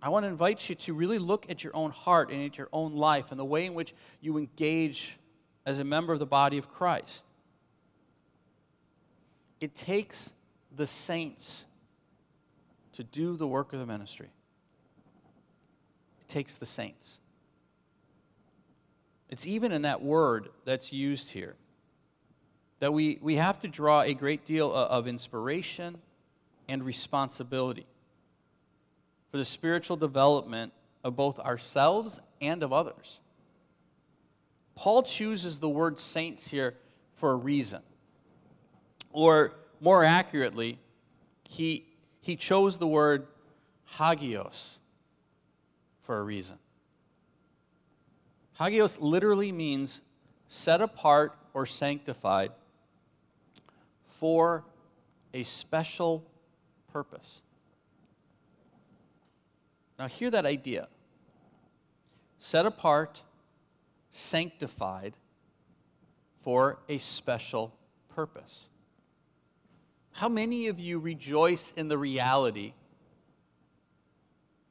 I 0.02 0.10
want 0.10 0.24
to 0.24 0.28
invite 0.28 0.68
you 0.68 0.74
to 0.74 0.92
really 0.92 1.18
look 1.18 1.46
at 1.48 1.64
your 1.64 1.74
own 1.74 1.90
heart 1.90 2.30
and 2.30 2.44
at 2.44 2.58
your 2.58 2.68
own 2.72 2.94
life 2.94 3.30
and 3.30 3.40
the 3.40 3.44
way 3.44 3.64
in 3.64 3.72
which 3.72 3.94
you 4.20 4.36
engage 4.36 5.16
as 5.64 5.78
a 5.78 5.84
member 5.84 6.12
of 6.12 6.18
the 6.18 6.26
body 6.26 6.58
of 6.58 6.70
Christ. 6.70 7.24
It 9.60 9.74
takes 9.74 10.34
the 10.76 10.86
saints 10.86 11.64
to 12.92 13.02
do 13.02 13.36
the 13.36 13.46
work 13.46 13.72
of 13.72 13.80
the 13.80 13.86
ministry. 13.86 14.28
It 16.20 16.28
takes 16.30 16.54
the 16.54 16.66
saints. 16.66 17.18
It's 19.28 19.46
even 19.46 19.72
in 19.72 19.82
that 19.82 20.02
word 20.02 20.48
that's 20.64 20.92
used 20.92 21.30
here 21.30 21.56
that 22.80 22.92
we, 22.92 23.18
we 23.22 23.36
have 23.36 23.58
to 23.60 23.68
draw 23.68 24.02
a 24.02 24.12
great 24.12 24.44
deal 24.44 24.72
of 24.72 25.06
inspiration 25.06 25.96
and 26.68 26.84
responsibility 26.84 27.86
for 29.30 29.38
the 29.38 29.44
spiritual 29.44 29.96
development 29.96 30.72
of 31.02 31.16
both 31.16 31.38
ourselves 31.38 32.20
and 32.40 32.62
of 32.62 32.72
others. 32.72 33.20
Paul 34.74 35.02
chooses 35.02 35.58
the 35.58 35.68
word 35.68 36.00
saints 36.00 36.48
here 36.48 36.74
for 37.16 37.32
a 37.32 37.36
reason. 37.36 37.80
Or 39.12 39.52
more 39.80 40.04
accurately, 40.04 40.78
he, 41.48 41.86
he 42.20 42.36
chose 42.36 42.78
the 42.78 42.86
word 42.86 43.26
hagios 43.98 44.78
for 46.02 46.18
a 46.18 46.22
reason. 46.22 46.58
Hagios 48.54 48.98
literally 48.98 49.52
means 49.52 50.00
set 50.48 50.80
apart 50.80 51.36
or 51.52 51.66
sanctified 51.66 52.52
for 54.08 54.64
a 55.32 55.42
special 55.44 56.24
purpose. 56.92 57.40
Now, 59.98 60.08
hear 60.08 60.30
that 60.30 60.46
idea 60.46 60.88
set 62.38 62.66
apart, 62.66 63.22
sanctified 64.12 65.14
for 66.42 66.78
a 66.90 66.98
special 66.98 67.74
purpose. 68.14 68.68
How 70.12 70.28
many 70.28 70.66
of 70.68 70.78
you 70.78 70.98
rejoice 70.98 71.72
in 71.74 71.88
the 71.88 71.96
reality 71.96 72.74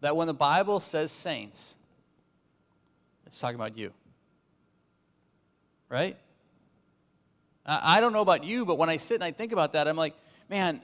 that 0.01 0.15
when 0.15 0.27
the 0.27 0.33
Bible 0.33 0.79
says 0.79 1.11
saints, 1.11 1.75
it's 3.33 3.39
talking 3.39 3.55
about 3.55 3.75
you? 3.75 3.91
Right? 5.89 6.17
I 7.65 7.99
don't 7.99 8.13
know 8.13 8.21
about 8.21 8.43
you, 8.43 8.63
but 8.63 8.77
when 8.77 8.89
I 8.89 8.97
sit 8.97 9.15
and 9.15 9.23
I 9.23 9.31
think 9.31 9.51
about 9.51 9.73
that, 9.73 9.87
I'm 9.87 9.95
like, 9.95 10.13
man, 10.51 10.81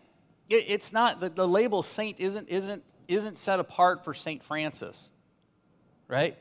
it's 0.49 0.91
not 0.91 1.19
the, 1.19 1.29
the 1.29 1.47
label 1.47 1.83
saint 1.83 2.19
isn't 2.19 2.49
isn't 2.49 2.83
isn't 3.07 3.37
set 3.37 3.59
apart 3.59 4.03
for 4.03 4.15
Saint 4.15 4.43
Francis, 4.43 5.09
right? 6.07 6.39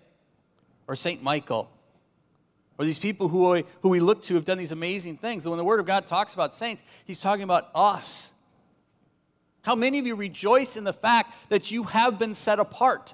Or 0.87 0.97
Saint 0.97 1.23
Michael, 1.23 1.71
or 2.79 2.87
these 2.87 2.99
people 2.99 3.29
who 3.29 3.50
we, 3.50 3.65
who 3.83 3.91
we 3.91 4.00
look 4.00 4.23
to 4.25 4.35
have 4.37 4.47
done 4.47 4.57
these 4.57 4.73
amazing 4.73 5.19
things. 5.19 5.45
And 5.45 5.50
when 5.50 5.59
the 5.59 5.65
Word 5.65 5.79
of 5.79 5.85
God 5.85 6.07
talks 6.07 6.33
about 6.33 6.55
saints, 6.55 6.83
He's 7.05 7.21
talking 7.21 7.45
about 7.45 7.69
us. 7.75 8.33
How 9.61 9.75
many 9.75 9.99
of 9.99 10.07
you 10.07 10.17
rejoice 10.17 10.75
in 10.75 10.85
the 10.85 10.95
fact 10.95 11.50
that 11.50 11.71
you 11.71 11.83
have 11.83 12.19
been 12.19 12.35
set 12.35 12.59
apart? 12.59 13.12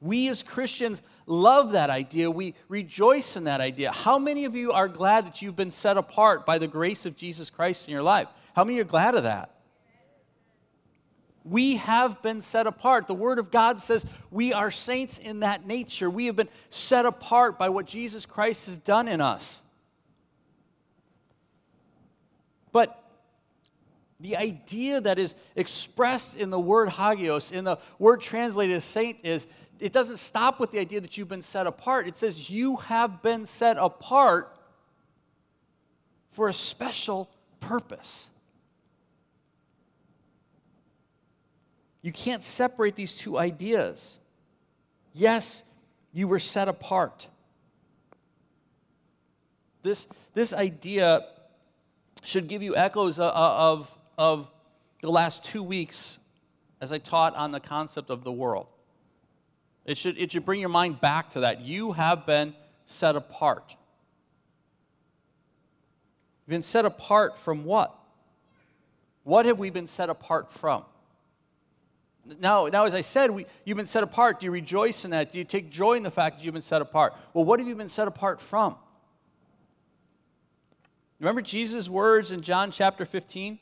We 0.00 0.28
as 0.28 0.42
Christians 0.42 1.02
love 1.26 1.72
that 1.72 1.90
idea. 1.90 2.30
We 2.30 2.54
rejoice 2.68 3.36
in 3.36 3.44
that 3.44 3.60
idea. 3.60 3.92
How 3.92 4.18
many 4.18 4.46
of 4.46 4.54
you 4.54 4.72
are 4.72 4.88
glad 4.88 5.26
that 5.26 5.42
you've 5.42 5.56
been 5.56 5.70
set 5.70 5.96
apart 5.96 6.46
by 6.46 6.58
the 6.58 6.66
grace 6.66 7.04
of 7.04 7.16
Jesus 7.16 7.50
Christ 7.50 7.86
in 7.86 7.92
your 7.92 8.02
life? 8.02 8.28
How 8.54 8.64
many 8.64 8.78
are 8.80 8.84
glad 8.84 9.14
of 9.14 9.24
that? 9.24 9.54
We 11.44 11.76
have 11.76 12.22
been 12.22 12.42
set 12.42 12.66
apart. 12.66 13.06
The 13.06 13.14
Word 13.14 13.38
of 13.38 13.50
God 13.50 13.82
says 13.82 14.04
we 14.30 14.52
are 14.52 14.70
saints 14.70 15.18
in 15.18 15.40
that 15.40 15.66
nature. 15.66 16.08
We 16.08 16.26
have 16.26 16.36
been 16.36 16.50
set 16.70 17.06
apart 17.06 17.58
by 17.58 17.68
what 17.68 17.86
Jesus 17.86 18.26
Christ 18.26 18.66
has 18.66 18.78
done 18.78 19.08
in 19.08 19.20
us. 19.20 19.62
But 22.72 22.96
the 24.20 24.36
idea 24.36 25.00
that 25.00 25.18
is 25.18 25.34
expressed 25.56 26.36
in 26.36 26.50
the 26.50 26.60
word 26.60 26.90
hagios, 26.90 27.52
in 27.52 27.64
the 27.64 27.78
word 27.98 28.20
translated 28.20 28.76
as 28.76 28.84
saint, 28.84 29.18
is 29.24 29.46
it 29.80 29.92
doesn't 29.92 30.18
stop 30.18 30.60
with 30.60 30.70
the 30.70 30.78
idea 30.78 31.00
that 31.00 31.16
you've 31.16 31.28
been 31.28 31.42
set 31.42 31.66
apart. 31.66 32.06
It 32.06 32.16
says 32.16 32.50
you 32.50 32.76
have 32.76 33.22
been 33.22 33.46
set 33.46 33.78
apart 33.78 34.54
for 36.30 36.48
a 36.48 36.52
special 36.52 37.30
purpose. 37.60 38.30
You 42.02 42.12
can't 42.12 42.44
separate 42.44 42.94
these 42.94 43.14
two 43.14 43.38
ideas. 43.38 44.18
Yes, 45.12 45.62
you 46.12 46.28
were 46.28 46.38
set 46.38 46.68
apart. 46.68 47.26
This, 49.82 50.06
this 50.34 50.52
idea 50.52 51.26
should 52.22 52.48
give 52.48 52.62
you 52.62 52.76
echoes 52.76 53.18
of, 53.18 53.32
of, 53.34 53.98
of 54.18 54.50
the 55.00 55.10
last 55.10 55.44
two 55.44 55.62
weeks 55.62 56.18
as 56.80 56.92
I 56.92 56.98
taught 56.98 57.34
on 57.34 57.52
the 57.52 57.60
concept 57.60 58.10
of 58.10 58.24
the 58.24 58.32
world. 58.32 58.66
It 59.90 59.98
should, 59.98 60.18
it 60.18 60.30
should 60.30 60.44
bring 60.44 60.60
your 60.60 60.68
mind 60.68 61.00
back 61.00 61.32
to 61.32 61.40
that. 61.40 61.62
You 61.62 61.90
have 61.90 62.24
been 62.24 62.54
set 62.86 63.16
apart. 63.16 63.74
You've 66.46 66.52
been 66.52 66.62
set 66.62 66.84
apart 66.84 67.36
from 67.36 67.64
what? 67.64 67.92
What 69.24 69.46
have 69.46 69.58
we 69.58 69.68
been 69.68 69.88
set 69.88 70.08
apart 70.08 70.52
from? 70.52 70.84
Now, 72.38 72.66
now 72.66 72.84
as 72.84 72.94
I 72.94 73.00
said, 73.00 73.32
we, 73.32 73.46
you've 73.64 73.76
been 73.76 73.88
set 73.88 74.04
apart. 74.04 74.38
Do 74.38 74.46
you 74.46 74.52
rejoice 74.52 75.04
in 75.04 75.10
that? 75.10 75.32
Do 75.32 75.38
you 75.38 75.44
take 75.44 75.70
joy 75.70 75.94
in 75.94 76.04
the 76.04 76.10
fact 76.12 76.38
that 76.38 76.44
you've 76.44 76.54
been 76.54 76.62
set 76.62 76.80
apart? 76.80 77.12
Well, 77.34 77.44
what 77.44 77.58
have 77.58 77.68
you 77.68 77.74
been 77.74 77.88
set 77.88 78.06
apart 78.06 78.40
from? 78.40 78.76
Remember 81.18 81.42
Jesus' 81.42 81.88
words 81.88 82.30
in 82.30 82.42
John 82.42 82.70
chapter 82.70 83.04
15? 83.04 83.58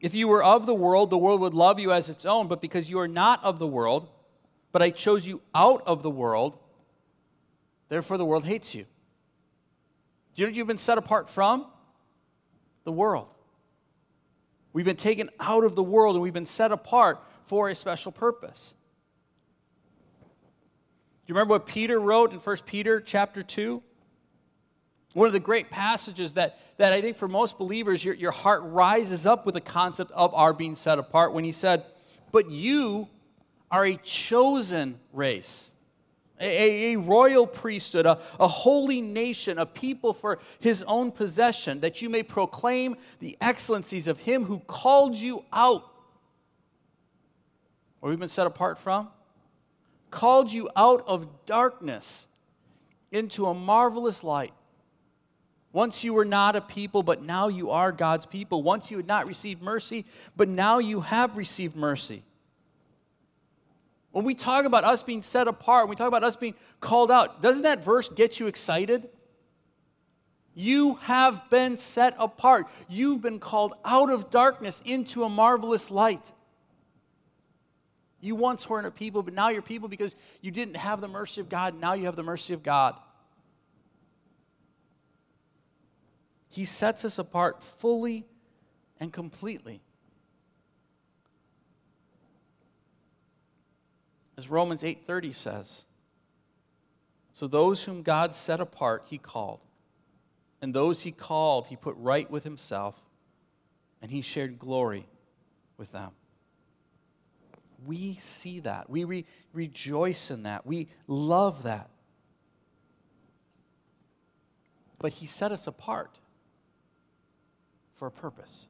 If 0.00 0.16
you 0.16 0.26
were 0.26 0.42
of 0.42 0.66
the 0.66 0.74
world, 0.74 1.10
the 1.10 1.18
world 1.18 1.40
would 1.42 1.54
love 1.54 1.78
you 1.78 1.92
as 1.92 2.08
its 2.08 2.24
own, 2.24 2.48
but 2.48 2.60
because 2.60 2.90
you 2.90 2.98
are 2.98 3.06
not 3.06 3.40
of 3.44 3.60
the 3.60 3.68
world, 3.68 4.08
but 4.72 4.82
I 4.82 4.90
chose 4.90 5.26
you 5.26 5.40
out 5.54 5.82
of 5.86 6.02
the 6.02 6.10
world, 6.10 6.58
therefore 7.88 8.18
the 8.18 8.24
world 8.24 8.44
hates 8.44 8.74
you. 8.74 8.84
Do 10.34 10.42
you 10.42 10.46
know 10.46 10.50
what 10.50 10.56
you've 10.56 10.66
been 10.66 10.78
set 10.78 10.98
apart 10.98 11.28
from? 11.28 11.66
The 12.84 12.92
world. 12.92 13.28
We've 14.72 14.84
been 14.84 14.96
taken 14.96 15.30
out 15.40 15.64
of 15.64 15.74
the 15.74 15.82
world 15.82 16.14
and 16.14 16.22
we've 16.22 16.32
been 16.32 16.46
set 16.46 16.70
apart 16.70 17.20
for 17.46 17.68
a 17.68 17.74
special 17.74 18.12
purpose. 18.12 18.74
Do 21.26 21.32
you 21.32 21.34
remember 21.34 21.54
what 21.54 21.66
Peter 21.66 21.98
wrote 21.98 22.32
in 22.32 22.38
1 22.38 22.56
Peter 22.66 23.00
chapter 23.00 23.42
2? 23.42 23.82
One 25.14 25.26
of 25.26 25.32
the 25.32 25.40
great 25.40 25.70
passages 25.70 26.34
that, 26.34 26.58
that 26.76 26.92
I 26.92 27.00
think 27.00 27.16
for 27.16 27.28
most 27.28 27.58
believers, 27.58 28.04
your, 28.04 28.14
your 28.14 28.30
heart 28.30 28.62
rises 28.64 29.26
up 29.26 29.44
with 29.44 29.54
the 29.54 29.60
concept 29.60 30.12
of 30.12 30.32
our 30.34 30.52
being 30.52 30.76
set 30.76 30.98
apart 30.98 31.32
when 31.32 31.44
he 31.44 31.52
said, 31.52 31.84
But 32.30 32.50
you 32.50 33.08
are 33.70 33.84
a 33.84 33.96
chosen 33.96 34.98
race, 35.12 35.70
a, 36.40 36.94
a, 36.94 36.96
royal 36.96 37.46
priesthood, 37.46 38.06
a, 38.06 38.18
a 38.38 38.48
holy 38.48 39.00
nation, 39.00 39.58
a 39.58 39.66
people 39.66 40.14
for 40.14 40.38
his 40.60 40.82
own 40.82 41.10
possession, 41.12 41.80
that 41.80 42.00
you 42.00 42.08
may 42.08 42.22
proclaim 42.22 42.96
the 43.18 43.36
excellencies 43.40 44.06
of 44.06 44.20
him 44.20 44.44
who 44.44 44.60
called 44.60 45.16
you 45.16 45.44
out 45.52 45.84
where 48.00 48.10
we've 48.10 48.20
been 48.20 48.28
set 48.28 48.46
apart 48.46 48.78
from, 48.78 49.08
called 50.10 50.52
you 50.52 50.70
out 50.76 51.04
of 51.06 51.26
darkness 51.46 52.26
into 53.10 53.46
a 53.46 53.54
marvelous 53.54 54.22
light. 54.22 54.52
Once 55.72 56.02
you 56.02 56.14
were 56.14 56.24
not 56.24 56.56
a 56.56 56.60
people, 56.60 57.02
but 57.02 57.22
now 57.22 57.48
you 57.48 57.70
are 57.70 57.92
God's 57.92 58.24
people. 58.24 58.62
Once 58.62 58.90
you 58.90 58.96
had 58.96 59.06
not 59.06 59.26
received 59.26 59.62
mercy, 59.62 60.06
but 60.36 60.48
now 60.48 60.78
you 60.78 61.00
have 61.02 61.36
received 61.36 61.76
mercy. 61.76 62.22
When 64.10 64.24
we 64.24 64.34
talk 64.34 64.64
about 64.64 64.84
us 64.84 65.02
being 65.02 65.22
set 65.22 65.48
apart, 65.48 65.84
when 65.84 65.90
we 65.90 65.96
talk 65.96 66.08
about 66.08 66.24
us 66.24 66.36
being 66.36 66.54
called 66.80 67.10
out, 67.10 67.42
doesn't 67.42 67.62
that 67.62 67.84
verse 67.84 68.08
get 68.08 68.40
you 68.40 68.46
excited? 68.46 69.08
You 70.54 70.96
have 71.02 71.48
been 71.50 71.76
set 71.76 72.16
apart. 72.18 72.66
You've 72.88 73.20
been 73.20 73.38
called 73.38 73.74
out 73.84 74.10
of 74.10 74.30
darkness 74.30 74.82
into 74.84 75.24
a 75.24 75.28
marvelous 75.28 75.90
light. 75.90 76.32
You 78.20 78.34
once 78.34 78.68
weren't 78.68 78.86
a 78.86 78.90
people, 78.90 79.22
but 79.22 79.34
now 79.34 79.50
you're 79.50 79.62
people 79.62 79.88
because 79.88 80.16
you 80.40 80.50
didn't 80.50 80.74
have 80.74 81.00
the 81.00 81.06
mercy 81.06 81.40
of 81.40 81.48
God. 81.48 81.78
Now 81.78 81.92
you 81.92 82.06
have 82.06 82.16
the 82.16 82.24
mercy 82.24 82.54
of 82.54 82.62
God. 82.62 82.96
He 86.48 86.64
sets 86.64 87.04
us 87.04 87.18
apart 87.18 87.62
fully 87.62 88.26
and 88.98 89.12
completely. 89.12 89.80
As 94.38 94.48
Romans 94.48 94.82
8:30 94.82 95.34
says, 95.34 95.84
so 97.34 97.46
those 97.46 97.84
whom 97.84 98.02
God 98.02 98.34
set 98.34 98.60
apart 98.60 99.06
he 99.10 99.18
called, 99.18 99.60
and 100.62 100.74
those 100.74 101.02
he 101.02 101.12
called 101.12 101.66
he 101.66 101.76
put 101.76 101.94
right 101.98 102.30
with 102.30 102.44
himself, 102.44 102.94
and 104.00 104.10
he 104.10 104.20
shared 104.20 104.58
glory 104.58 105.06
with 105.76 105.92
them. 105.92 106.12
We 107.84 108.18
see 108.22 108.60
that. 108.60 108.88
We 108.88 109.04
re- 109.04 109.24
rejoice 109.52 110.30
in 110.30 110.44
that. 110.44 110.66
We 110.66 110.88
love 111.06 111.64
that. 111.64 111.90
But 114.98 115.12
he 115.14 115.26
set 115.26 115.52
us 115.52 115.66
apart 115.66 116.18
for 117.94 118.06
a 118.06 118.12
purpose. 118.12 118.66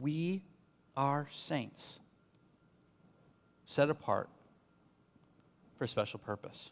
We 0.00 0.42
are 0.96 1.28
saints, 1.32 2.00
set 3.72 3.88
apart 3.88 4.28
for 5.78 5.84
a 5.84 5.88
special 5.88 6.18
purpose. 6.18 6.70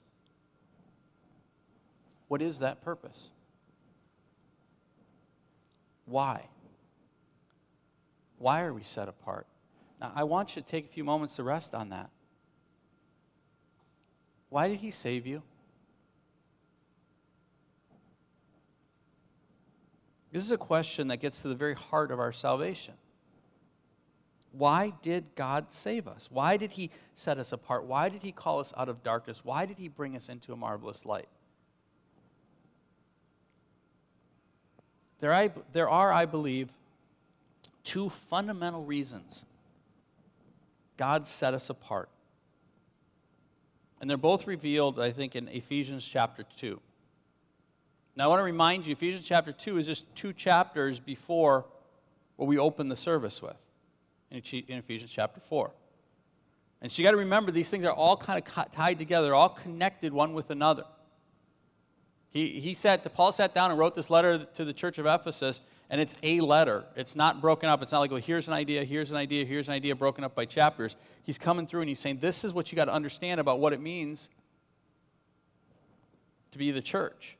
What 2.28 2.42
is 2.42 2.59
that 2.59 2.83
purpose? 2.83 3.30
Why? 6.04 6.45
Why 8.38 8.62
are 8.62 8.75
we 8.75 8.83
set 8.83 9.09
apart? 9.09 9.47
Now, 10.00 10.12
I 10.14 10.25
want 10.25 10.54
you 10.54 10.62
to 10.62 10.69
take 10.69 10.87
a 10.87 10.88
few 10.88 11.04
moments 11.04 11.37
to 11.37 11.42
rest 11.42 11.75
on 11.75 11.88
that. 11.88 12.11
Why 14.49 14.69
did 14.69 14.80
he 14.80 14.90
save 14.90 15.26
you? 15.26 15.42
This 20.33 20.45
is 20.45 20.50
a 20.50 20.57
question 20.57 21.09
that 21.09 21.16
gets 21.16 21.42
to 21.42 21.49
the 21.49 21.54
very 21.54 21.75
heart 21.75 22.11
of 22.11 22.21
our 22.21 22.33
salvation. 22.33 22.95
Why 24.52 24.92
did 25.02 25.25
God 25.37 25.71
save 25.71 26.09
us? 26.09 26.28
Why 26.30 26.57
did 26.57 26.73
He 26.73 26.90
set 27.14 27.38
us 27.38 27.52
apart? 27.52 27.85
Why 27.85 28.09
did 28.09 28.23
He 28.23 28.33
call 28.33 28.61
us 28.61 28.73
out 28.76 28.88
of 28.88 29.02
darkness? 29.02 29.45
Why 29.45 29.66
did 29.66 29.78
He 29.78 29.88
bring 29.88 30.16
us 30.16 30.28
into 30.28 30.52
a 30.52 30.57
marvelous 30.57 31.04
light? 31.04 31.28
There, 35.21 35.33
I, 35.33 35.50
there 35.73 35.88
are, 35.88 36.12
I 36.12 36.25
believe, 36.25 36.71
two 37.85 38.09
fundamental 38.09 38.85
reasons 38.85 39.45
God 40.97 41.28
set 41.28 41.54
us 41.54 41.71
apart. 41.71 42.09
And 44.00 44.09
they're 44.09 44.16
both 44.16 44.47
revealed, 44.47 44.99
I 44.99 45.12
think, 45.12 45.37
in 45.37 45.49
Ephesians 45.49 46.07
chapter 46.07 46.45
2. 46.59 46.80
Now, 48.16 48.25
I 48.25 48.26
want 48.28 48.40
to 48.40 48.45
remind 48.45 48.87
you, 48.87 48.92
Ephesians 48.92 49.25
chapter 49.26 49.52
2 49.52 49.78
is 49.78 49.87
just 49.87 50.04
two 50.14 50.33
chapters 50.33 50.99
before 51.00 51.66
what 52.37 52.47
we 52.47 52.59
open 52.59 52.88
the 52.88 52.97
service 52.97 53.40
with 53.42 53.57
in 54.31 54.43
Ephesians 54.69 55.11
chapter 55.11 55.41
4. 55.41 55.71
And 56.83 56.91
so 56.91 57.02
you 57.02 57.04
got 57.04 57.11
to 57.11 57.17
remember 57.19 57.52
these 57.52 57.69
things 57.69 57.85
are 57.85 57.93
all 57.93 58.17
kind 58.17 58.43
of 58.43 58.73
tied 58.73 58.99
together, 58.99 59.35
all 59.35 59.50
connected 59.50 60.13
one 60.13 60.33
with 60.33 60.50
another. 60.50 60.85
He, 62.31 62.61
he 62.61 62.75
sat, 62.75 63.13
Paul 63.15 63.33
sat 63.33 63.54
down 63.54 63.71
and 63.71 63.78
wrote 63.78 63.97
this 63.97 64.09
letter 64.09 64.47
to 64.54 64.65
the 64.65 64.73
church 64.73 64.99
of 64.99 65.07
Ephesus, 65.07 65.61
and 65.91 66.00
it's 66.00 66.15
a 66.23 66.41
letter. 66.41 66.85
It's 66.95 67.17
not 67.17 67.41
broken 67.41 67.69
up. 67.69 67.83
It's 67.83 67.91
not 67.91 67.99
like, 67.99 68.13
well, 68.13 68.21
here's 68.21 68.47
an 68.47 68.54
idea, 68.54 68.85
here's 68.85 69.11
an 69.11 69.17
idea, 69.17 69.45
here's 69.45 69.67
an 69.67 69.75
idea 69.75 69.97
broken 69.97 70.23
up 70.23 70.35
by 70.37 70.45
chapters. 70.45 70.95
He's 71.25 71.39
coming 71.39 71.67
through 71.67 71.81
and 71.81 71.89
he's 71.89 71.99
saying, 71.99 72.21
this 72.21 72.45
is 72.45 72.52
what 72.52 72.71
you 72.71 72.76
got 72.76 72.85
to 72.85 72.93
understand 72.93 73.41
about 73.41 73.59
what 73.59 73.73
it 73.73 73.81
means 73.81 74.28
to 76.52 76.59
be 76.59 76.71
the 76.71 76.81
church. 76.81 77.37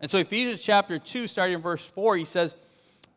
And 0.00 0.08
so 0.08 0.18
Ephesians 0.18 0.60
chapter 0.60 0.98
2, 1.00 1.26
starting 1.26 1.56
in 1.56 1.62
verse 1.62 1.84
4, 1.84 2.16
he 2.16 2.24
says, 2.24 2.54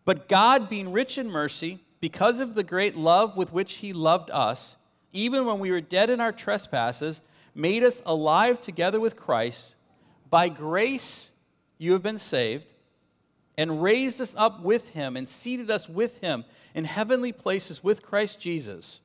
But 0.03 0.27
God, 0.27 0.67
being 0.67 0.91
rich 0.91 1.19
in 1.19 1.29
mercy, 1.29 1.79
because 2.01 2.39
of 2.39 2.55
the 2.55 2.63
great 2.63 2.97
love 2.97 3.37
with 3.37 3.53
which 3.53 3.75
he 3.75 3.93
loved 3.93 4.29
us, 4.31 4.75
even 5.13 5.45
when 5.45 5.59
we 5.59 5.71
were 5.71 5.79
dead 5.79 6.09
in 6.09 6.19
our 6.19 6.31
trespasses, 6.31 7.21
made 7.53 7.83
us 7.83 8.01
alive 8.05 8.59
together 8.59 8.99
with 8.99 9.15
Christ. 9.15 9.75
By 10.29 10.49
grace 10.49 11.29
you 11.77 11.93
have 11.93 12.03
been 12.03 12.19
saved, 12.19 12.65
and 13.57 13.83
raised 13.83 14.19
us 14.19 14.33
up 14.37 14.61
with 14.61 14.89
him, 14.89 15.15
and 15.15 15.29
seated 15.29 15.69
us 15.69 15.87
with 15.87 16.17
him 16.19 16.45
in 16.73 16.85
heavenly 16.85 17.31
places 17.31 17.83
with 17.83 18.01
Christ 18.01 18.39
Jesus, 18.39 19.01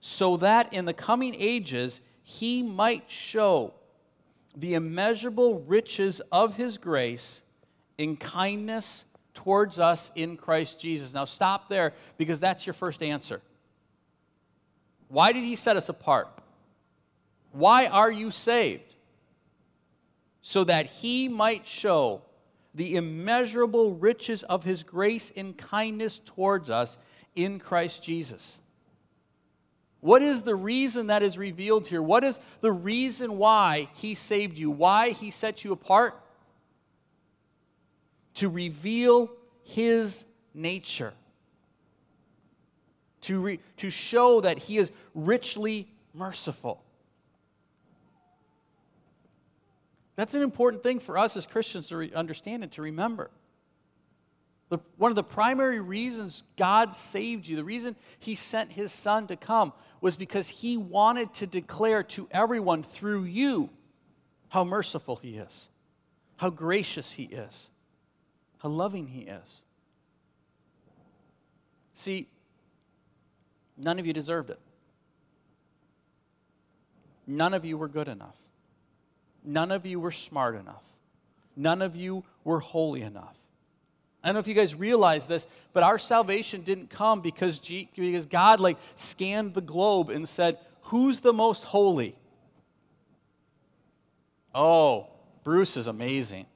so 0.00 0.36
that 0.38 0.72
in 0.72 0.86
the 0.86 0.92
coming 0.92 1.36
ages 1.38 2.00
he 2.22 2.62
might 2.62 3.10
show 3.10 3.74
the 4.56 4.74
immeasurable 4.74 5.60
riches 5.60 6.20
of 6.32 6.56
his 6.56 6.78
grace 6.78 7.42
in 7.96 8.16
kindness 8.16 9.04
towards 9.38 9.78
us 9.78 10.10
in 10.16 10.36
Christ 10.36 10.80
Jesus. 10.80 11.14
Now, 11.14 11.24
stop 11.24 11.68
there 11.68 11.92
because 12.16 12.40
that's 12.40 12.66
your 12.66 12.74
first 12.74 13.04
answer. 13.04 13.40
Why 15.06 15.32
did 15.32 15.44
he 15.44 15.54
set 15.54 15.76
us 15.76 15.88
apart? 15.88 16.28
Why 17.52 17.86
are 17.86 18.10
you 18.10 18.32
saved? 18.32 18.96
So 20.42 20.64
that 20.64 20.86
he 20.86 21.28
might 21.28 21.68
show 21.68 22.22
the 22.74 22.96
immeasurable 22.96 23.94
riches 23.94 24.42
of 24.42 24.64
his 24.64 24.82
grace 24.82 25.30
in 25.30 25.54
kindness 25.54 26.20
towards 26.24 26.68
us 26.68 26.98
in 27.36 27.60
Christ 27.60 28.02
Jesus. 28.02 28.58
What 30.00 30.20
is 30.20 30.42
the 30.42 30.56
reason 30.56 31.06
that 31.06 31.22
is 31.22 31.38
revealed 31.38 31.86
here? 31.86 32.02
What 32.02 32.24
is 32.24 32.40
the 32.60 32.72
reason 32.72 33.38
why 33.38 33.88
he 33.94 34.16
saved 34.16 34.58
you? 34.58 34.68
Why 34.70 35.10
he 35.10 35.30
set 35.30 35.64
you 35.64 35.72
apart? 35.72 36.20
To 38.38 38.48
reveal 38.48 39.30
his 39.62 40.24
nature. 40.54 41.12
To, 43.22 43.40
re, 43.40 43.60
to 43.78 43.90
show 43.90 44.40
that 44.40 44.58
he 44.58 44.78
is 44.78 44.90
richly 45.14 45.88
merciful. 46.14 46.82
That's 50.18 50.34
an 50.34 50.42
important 50.42 50.82
thing 50.82 50.98
for 50.98 51.16
us 51.16 51.36
as 51.36 51.46
Christians 51.46 51.88
to 51.88 51.96
re- 51.96 52.12
understand 52.12 52.64
and 52.64 52.72
to 52.72 52.82
remember. 52.82 53.30
The, 54.68 54.78
one 54.96 55.12
of 55.12 55.16
the 55.16 55.22
primary 55.22 55.80
reasons 55.80 56.42
God 56.56 56.96
saved 56.96 57.46
you, 57.46 57.56
the 57.56 57.64
reason 57.64 57.94
He 58.18 58.34
sent 58.34 58.72
His 58.72 58.92
Son 58.92 59.26
to 59.28 59.36
come, 59.36 59.72
was 60.00 60.16
because 60.16 60.48
He 60.48 60.76
wanted 60.76 61.32
to 61.34 61.46
declare 61.46 62.02
to 62.02 62.28
everyone 62.32 62.82
through 62.82 63.24
you 63.24 63.70
how 64.48 64.64
merciful 64.64 65.16
He 65.16 65.36
is, 65.36 65.68
how 66.36 66.50
gracious 66.50 67.12
He 67.12 67.24
is, 67.24 67.70
how 68.58 68.68
loving 68.68 69.08
He 69.08 69.20
is. 69.20 69.60
See, 71.94 72.28
none 73.76 73.98
of 73.98 74.06
you 74.06 74.12
deserved 74.12 74.50
it. 74.50 74.58
None 77.26 77.54
of 77.54 77.64
you 77.64 77.76
were 77.76 77.88
good 77.88 78.08
enough. 78.08 78.36
None 79.44 79.70
of 79.70 79.84
you 79.84 80.00
were 80.00 80.12
smart 80.12 80.54
enough. 80.54 80.82
None 81.56 81.82
of 81.82 81.96
you 81.96 82.24
were 82.44 82.60
holy 82.60 83.02
enough. 83.02 83.36
I 84.22 84.28
don't 84.28 84.34
know 84.34 84.40
if 84.40 84.48
you 84.48 84.54
guys 84.54 84.74
realize 84.74 85.26
this, 85.26 85.46
but 85.72 85.82
our 85.82 85.98
salvation 85.98 86.62
didn't 86.62 86.90
come 86.90 87.20
because, 87.20 87.58
G, 87.58 87.88
because 87.94 88.26
God 88.26 88.60
like 88.60 88.78
scanned 88.96 89.54
the 89.54 89.60
globe 89.60 90.10
and 90.10 90.28
said, 90.28 90.58
"Who's 90.82 91.20
the 91.20 91.32
most 91.32 91.64
holy?" 91.64 92.16
Oh, 94.54 95.08
Bruce 95.44 95.76
is 95.76 95.86
amazing. 95.86 96.46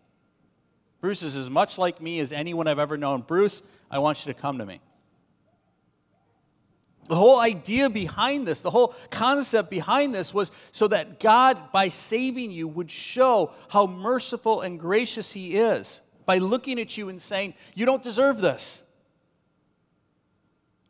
Bruce 1.03 1.25
is 1.25 1.37
as 1.37 1.51
much 1.51 1.79
like 1.79 2.01
me 2.01 2.21
as 2.21 2.33
anyone 2.33 2.69
I've 2.69 2.79
ever 2.79 2.97
known. 2.97 3.23
Bruce, 3.23 3.61
I 3.91 3.99
want 3.99 4.25
you 4.25 4.33
to 4.33 4.41
come 4.41 4.59
to 4.59 4.65
me. 4.65 4.81
The 7.09 7.17
whole 7.17 7.41
idea 7.41 7.91
behind 7.91 8.47
this, 8.47 8.61
the 8.61 8.71
whole 8.71 8.95
concept 9.11 9.69
behind 9.69 10.15
this 10.15 10.33
was 10.33 10.53
so 10.71 10.87
that 10.89 11.19
God, 11.19 11.73
by 11.73 11.89
saving 11.89 12.53
you, 12.53 12.69
would 12.69 12.89
show 12.89 13.51
how 13.69 13.89
merciful 13.89 14.61
and 14.61 14.79
gracious 14.79 15.33
He 15.33 15.57
is 15.57 16.01
by 16.25 16.39
looking 16.39 16.79
at 16.81 16.97
you 16.97 17.09
and 17.09 17.21
saying, 17.21 17.55
You 17.75 17.85
don't 17.85 18.05
deserve 18.05 18.41
this. 18.41 18.85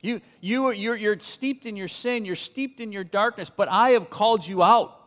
You, 0.03 0.20
you, 0.42 0.72
you're, 0.72 0.96
you're 0.96 1.20
steeped 1.20 1.64
in 1.64 1.75
your 1.75 1.88
sin, 1.88 2.27
you're 2.27 2.37
steeped 2.37 2.81
in 2.81 2.92
your 2.92 3.05
darkness, 3.05 3.48
but 3.48 3.70
I 3.70 3.90
have 3.90 4.11
called 4.11 4.46
you 4.46 4.62
out. 4.62 5.01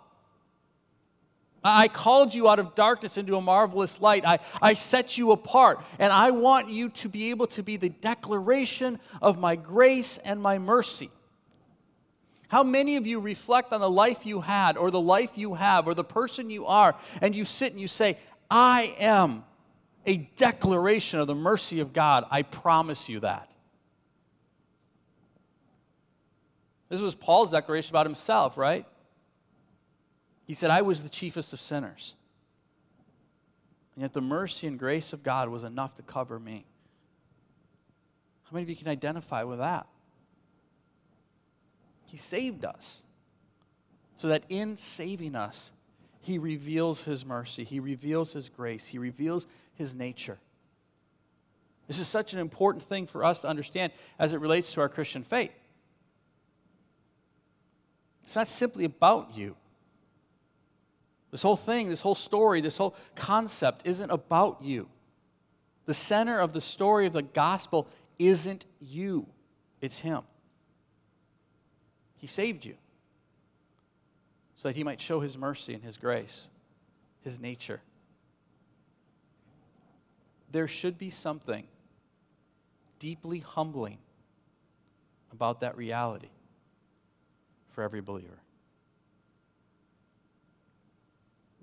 I 1.68 1.88
called 1.88 2.36
you 2.36 2.48
out 2.48 2.60
of 2.60 2.76
darkness 2.76 3.18
into 3.18 3.36
a 3.36 3.42
marvelous 3.42 4.00
light. 4.00 4.24
I, 4.26 4.40
I 4.62 4.76
set 4.76 5.18
you 5.18 5.32
apart. 5.32 5.84
And 5.98 6.14
I 6.14 6.30
want 6.32 6.70
you 6.70 6.90
to 6.90 7.10
be 7.10 7.32
able 7.32 7.48
to 7.48 7.64
be 7.64 7.76
the 7.76 7.90
declaration 7.90 9.00
of 9.22 9.40
my 9.40 9.56
grace 9.56 10.20
and 10.24 10.42
my 10.42 10.60
mercy. 10.60 11.10
How 12.50 12.64
many 12.64 12.98
of 12.98 13.08
you 13.08 13.20
reflect 13.20 13.74
on 13.74 13.82
the 13.82 13.90
life 13.90 14.26
you 14.26 14.42
had, 14.42 14.78
or 14.78 14.92
the 14.92 15.02
life 15.02 15.32
you 15.36 15.56
have, 15.56 15.88
or 15.88 15.96
the 15.96 16.04
person 16.04 16.52
you 16.52 16.68
are, 16.68 16.96
and 17.20 17.36
you 17.36 17.44
sit 17.44 17.72
and 17.72 17.82
you 17.82 17.88
say, 17.88 18.18
I 18.50 18.96
am 19.00 19.44
a 20.06 20.18
declaration 20.38 21.20
of 21.20 21.26
the 21.26 21.36
mercy 21.36 21.80
of 21.80 21.94
God. 21.94 22.26
I 22.30 22.44
promise 22.44 23.10
you 23.10 23.22
that. 23.22 23.50
This 26.90 27.02
was 27.02 27.16
Paul's 27.16 27.50
declaration 27.50 27.92
about 27.92 28.06
himself, 28.06 28.58
right? 28.58 28.86
He 30.46 30.54
said, 30.54 30.70
I 30.70 30.82
was 30.82 31.02
the 31.02 31.10
chiefest 31.10 31.54
of 31.54 31.62
sinners. 31.62 32.14
And 33.96 34.04
yet 34.04 34.14
the 34.14 34.22
mercy 34.22 34.68
and 34.68 34.78
grace 34.78 35.14
of 35.14 35.24
God 35.24 35.50
was 35.50 35.64
enough 35.64 35.96
to 35.96 36.02
cover 36.02 36.40
me. 36.40 36.66
How 38.44 38.54
many 38.54 38.64
of 38.64 38.70
you 38.70 38.76
can 38.76 38.88
identify 38.88 39.44
with 39.44 39.60
that? 39.60 39.88
He 42.06 42.18
saved 42.18 42.64
us 42.64 43.02
so 44.18 44.28
that 44.28 44.44
in 44.50 44.78
saving 44.78 45.36
us, 45.36 45.72
He 46.22 46.38
reveals 46.38 47.04
His 47.04 47.26
mercy, 47.26 47.64
He 47.64 47.80
reveals 47.80 48.34
His 48.34 48.50
grace, 48.50 48.88
He 48.88 48.98
reveals 48.98 49.48
His 49.74 49.96
nature. 49.96 50.38
This 51.88 52.00
is 52.00 52.08
such 52.08 52.34
an 52.34 52.40
important 52.40 52.84
thing 52.84 53.08
for 53.08 53.24
us 53.24 53.40
to 53.40 53.48
understand 53.48 53.92
as 54.18 54.34
it 54.34 54.40
relates 54.40 54.74
to 54.74 54.82
our 54.82 54.90
Christian 54.90 55.24
faith. 55.24 55.52
It's 58.26 58.36
not 58.36 58.48
simply 58.48 58.86
about 58.86 59.36
you. 59.36 59.56
This 61.36 61.42
whole 61.42 61.58
thing, 61.58 61.90
this 61.90 62.00
whole 62.00 62.16
story, 62.16 62.62
this 62.62 62.78
whole 62.78 62.96
concept 63.14 63.82
isn't 63.84 64.10
about 64.10 64.62
you. 64.62 64.88
The 65.86 65.94
center 65.94 66.40
of 66.40 66.54
the 66.54 66.62
story 66.62 67.08
of 67.08 67.12
the 67.12 67.24
gospel 67.24 67.90
isn't 68.18 68.66
you, 68.80 69.28
it's 69.82 70.00
Him. 70.00 70.22
He 72.16 72.26
saved 72.26 72.64
you 72.64 72.76
so 74.56 74.70
that 74.70 74.78
He 74.78 74.86
might 74.86 75.02
show 75.02 75.20
His 75.20 75.38
mercy 75.38 75.74
and 75.74 75.84
His 75.84 75.98
grace, 75.98 76.48
His 77.22 77.38
nature. 77.38 77.82
There 80.54 80.70
should 80.70 80.98
be 80.98 81.10
something 81.10 81.68
deeply 82.98 83.40
humbling 83.40 83.98
about 85.34 85.60
that 85.60 85.76
reality 85.76 86.30
for 87.74 87.84
every 87.84 88.00
believer. 88.00 88.40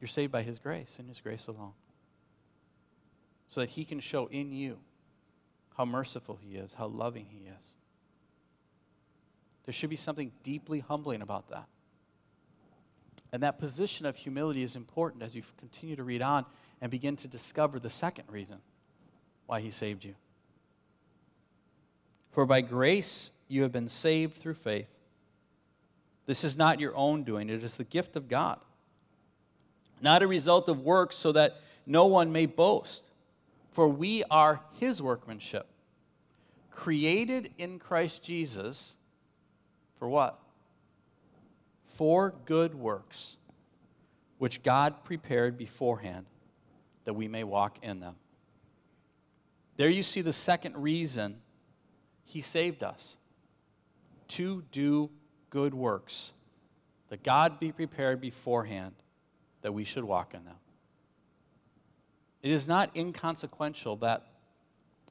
You're 0.02 0.08
saved 0.08 0.32
by 0.32 0.42
His 0.42 0.58
grace 0.58 0.96
and 0.98 1.08
His 1.08 1.20
grace 1.20 1.46
alone. 1.46 1.74
So 3.46 3.60
that 3.60 3.70
He 3.70 3.84
can 3.84 4.00
show 4.00 4.26
in 4.26 4.50
you 4.50 4.78
how 5.76 5.84
merciful 5.84 6.40
He 6.42 6.56
is, 6.56 6.72
how 6.72 6.88
loving 6.88 7.26
He 7.30 7.46
is. 7.46 7.74
There 9.64 9.72
should 9.72 9.90
be 9.90 9.96
something 9.96 10.32
deeply 10.42 10.80
humbling 10.80 11.22
about 11.22 11.50
that. 11.50 11.66
And 13.32 13.44
that 13.44 13.60
position 13.60 14.04
of 14.04 14.16
humility 14.16 14.64
is 14.64 14.74
important 14.74 15.22
as 15.22 15.36
you 15.36 15.42
continue 15.56 15.94
to 15.94 16.02
read 16.02 16.20
on 16.20 16.46
and 16.80 16.90
begin 16.90 17.14
to 17.18 17.28
discover 17.28 17.78
the 17.78 17.88
second 17.88 18.24
reason 18.28 18.58
why 19.46 19.60
He 19.60 19.70
saved 19.70 20.04
you. 20.04 20.16
For 22.32 22.44
by 22.44 22.60
grace 22.60 23.30
you 23.46 23.62
have 23.62 23.70
been 23.70 23.88
saved 23.88 24.36
through 24.36 24.54
faith. 24.54 24.88
This 26.26 26.42
is 26.42 26.56
not 26.56 26.80
your 26.80 26.96
own 26.96 27.22
doing, 27.22 27.48
it 27.48 27.62
is 27.62 27.74
the 27.74 27.84
gift 27.84 28.16
of 28.16 28.26
God. 28.26 28.58
Not 30.02 30.22
a 30.22 30.26
result 30.26 30.68
of 30.68 30.80
works, 30.80 31.16
so 31.16 31.32
that 31.32 31.60
no 31.86 32.06
one 32.06 32.32
may 32.32 32.46
boast. 32.46 33.02
For 33.70 33.88
we 33.88 34.22
are 34.24 34.60
his 34.78 35.00
workmanship, 35.00 35.66
created 36.70 37.50
in 37.56 37.78
Christ 37.78 38.22
Jesus 38.22 38.94
for 39.98 40.08
what? 40.08 40.38
For 41.86 42.34
good 42.44 42.74
works, 42.74 43.36
which 44.38 44.62
God 44.62 45.04
prepared 45.04 45.56
beforehand 45.56 46.26
that 47.04 47.14
we 47.14 47.28
may 47.28 47.44
walk 47.44 47.78
in 47.82 48.00
them. 48.00 48.16
There 49.76 49.88
you 49.88 50.02
see 50.02 50.20
the 50.20 50.32
second 50.32 50.76
reason 50.76 51.36
he 52.24 52.42
saved 52.42 52.82
us 52.82 53.16
to 54.28 54.64
do 54.72 55.10
good 55.50 55.72
works, 55.72 56.32
that 57.08 57.22
God 57.22 57.60
be 57.60 57.72
prepared 57.72 58.20
beforehand 58.20 58.94
that 59.62 59.72
we 59.72 59.85
should 59.85 60.05
walk 60.05 60.35
in 60.35 60.44
them. 60.44 60.57
It 62.42 62.51
is 62.51 62.66
not 62.68 62.94
inconsequential 62.96 63.96
that 63.96 64.27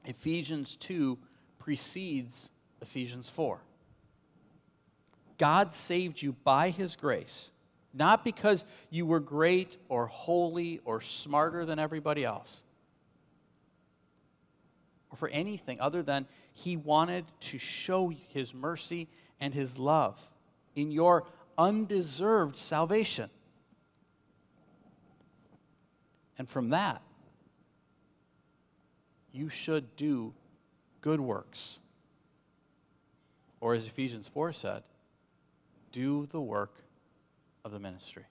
Ephesians 0.04 0.76
2 0.76 1.18
precedes 1.58 2.50
Ephesians 2.80 3.28
4. 3.28 3.60
God 5.38 5.74
saved 5.74 6.22
you 6.22 6.32
by 6.44 6.70
his 6.70 6.94
grace, 6.94 7.50
not 7.94 8.24
because 8.24 8.64
you 8.90 9.06
were 9.06 9.20
great 9.20 9.76
or 9.88 10.06
holy 10.06 10.80
or 10.84 11.00
smarter 11.00 11.64
than 11.64 11.78
everybody 11.78 12.24
else, 12.24 12.62
or 15.10 15.16
for 15.16 15.28
anything 15.28 15.80
other 15.80 16.02
than 16.02 16.26
he 16.52 16.76
wanted 16.76 17.24
to 17.40 17.58
show 17.58 18.12
his 18.28 18.52
mercy 18.52 19.08
and 19.40 19.54
his 19.54 19.78
love 19.78 20.20
in 20.74 20.90
your 20.90 21.24
undeserved 21.56 22.56
salvation. 22.56 23.30
And 26.38 26.48
from 26.48 26.70
that, 26.70 27.02
you 29.32 29.48
should 29.48 29.96
do 29.96 30.34
good 31.00 31.20
works. 31.20 31.78
Or 33.60 33.74
as 33.74 33.86
Ephesians 33.86 34.28
4 34.32 34.52
said, 34.52 34.82
do 35.92 36.26
the 36.32 36.40
work 36.40 36.74
of 37.64 37.72
the 37.72 37.78
ministry. 37.78 38.24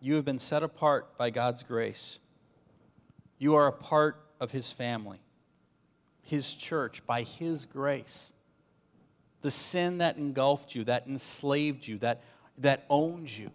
You 0.00 0.14
have 0.14 0.24
been 0.24 0.38
set 0.38 0.62
apart 0.62 1.16
by 1.18 1.30
God's 1.30 1.62
grace. 1.62 2.18
You 3.38 3.54
are 3.54 3.66
a 3.66 3.72
part 3.72 4.24
of 4.40 4.50
His 4.52 4.70
family, 4.70 5.20
His 6.22 6.54
church, 6.54 7.04
by 7.06 7.22
His 7.22 7.66
grace 7.66 8.32
the 9.42 9.50
sin 9.50 9.98
that 9.98 10.16
engulfed 10.16 10.74
you, 10.74 10.84
that 10.84 11.06
enslaved 11.06 11.86
you, 11.86 11.98
that, 11.98 12.22
that 12.58 12.86
owned 12.88 13.28
you. 13.28 13.50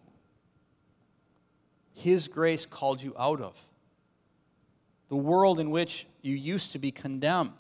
His 1.98 2.28
grace 2.28 2.68
called 2.68 3.02
you 3.02 3.16
out 3.18 3.42
of. 3.42 3.56
The 5.10 5.16
world 5.16 5.60
in 5.60 5.72
which 5.72 6.06
you 6.22 6.36
used 6.36 6.72
to 6.74 6.80
be 6.80 6.92
condemned. 6.92 7.60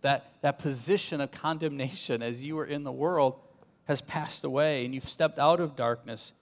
That, 0.00 0.32
that 0.40 0.58
position 0.58 1.20
of 1.20 1.30
condemnation 1.30 2.22
as 2.22 2.40
you 2.40 2.56
were 2.56 2.64
in 2.64 2.84
the 2.84 2.92
world 2.92 3.38
has 3.84 4.00
passed 4.00 4.44
away, 4.44 4.86
and 4.86 4.94
you've 4.94 5.08
stepped 5.08 5.38
out 5.38 5.60
of 5.60 5.76
darkness, 5.76 6.32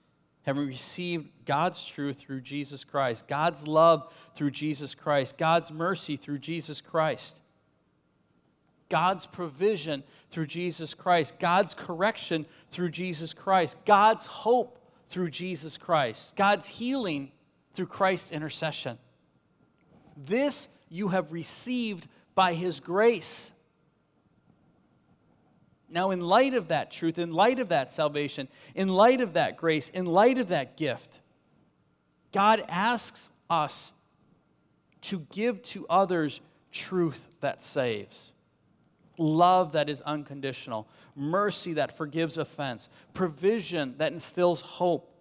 having 0.43 0.65
received 0.65 1.27
God's 1.45 1.85
truth 1.85 2.19
through 2.19 2.41
Jesus 2.41 2.85
Christ, 2.85 3.27
God's 3.27 3.67
love 3.67 4.13
through 4.37 4.51
Jesus 4.51 4.95
Christ, 4.95 5.37
God's 5.37 5.73
mercy 5.73 6.15
through 6.15 6.39
Jesus 6.39 6.79
Christ. 6.79 7.37
God's 8.89 9.25
provision 9.25 10.03
through 10.31 10.47
Jesus 10.47 10.93
Christ, 10.93 11.35
God's 11.39 11.73
correction 11.73 12.45
through 12.71 12.91
Jesus 12.91 13.33
Christ, 13.33 13.77
God's 13.85 14.25
hope 14.25 14.79
through 15.09 15.29
Jesus 15.29 15.77
Christ, 15.77 16.35
God's 16.35 16.67
healing 16.67 17.31
through 17.73 17.87
Christ's 17.87 18.31
intercession. 18.31 18.97
This 20.15 20.67
you 20.89 21.09
have 21.09 21.31
received 21.31 22.07
by 22.35 22.53
His 22.53 22.79
grace. 22.79 23.51
Now, 25.89 26.11
in 26.11 26.19
light 26.19 26.53
of 26.53 26.67
that 26.67 26.91
truth, 26.91 27.17
in 27.17 27.31
light 27.31 27.59
of 27.59 27.69
that 27.69 27.91
salvation, 27.91 28.49
in 28.75 28.89
light 28.89 29.21
of 29.21 29.33
that 29.33 29.57
grace, 29.57 29.89
in 29.89 30.05
light 30.05 30.37
of 30.37 30.49
that 30.49 30.75
gift, 30.75 31.21
God 32.33 32.63
asks 32.67 33.29
us 33.49 33.93
to 35.01 35.19
give 35.31 35.61
to 35.63 35.85
others 35.89 36.41
truth 36.71 37.29
that 37.39 37.63
saves 37.63 38.33
love 39.17 39.71
that 39.73 39.89
is 39.89 40.01
unconditional, 40.01 40.87
mercy 41.15 41.73
that 41.73 41.95
forgives 41.97 42.37
offense, 42.37 42.89
provision 43.13 43.95
that 43.97 44.13
instills 44.13 44.61
hope, 44.61 45.13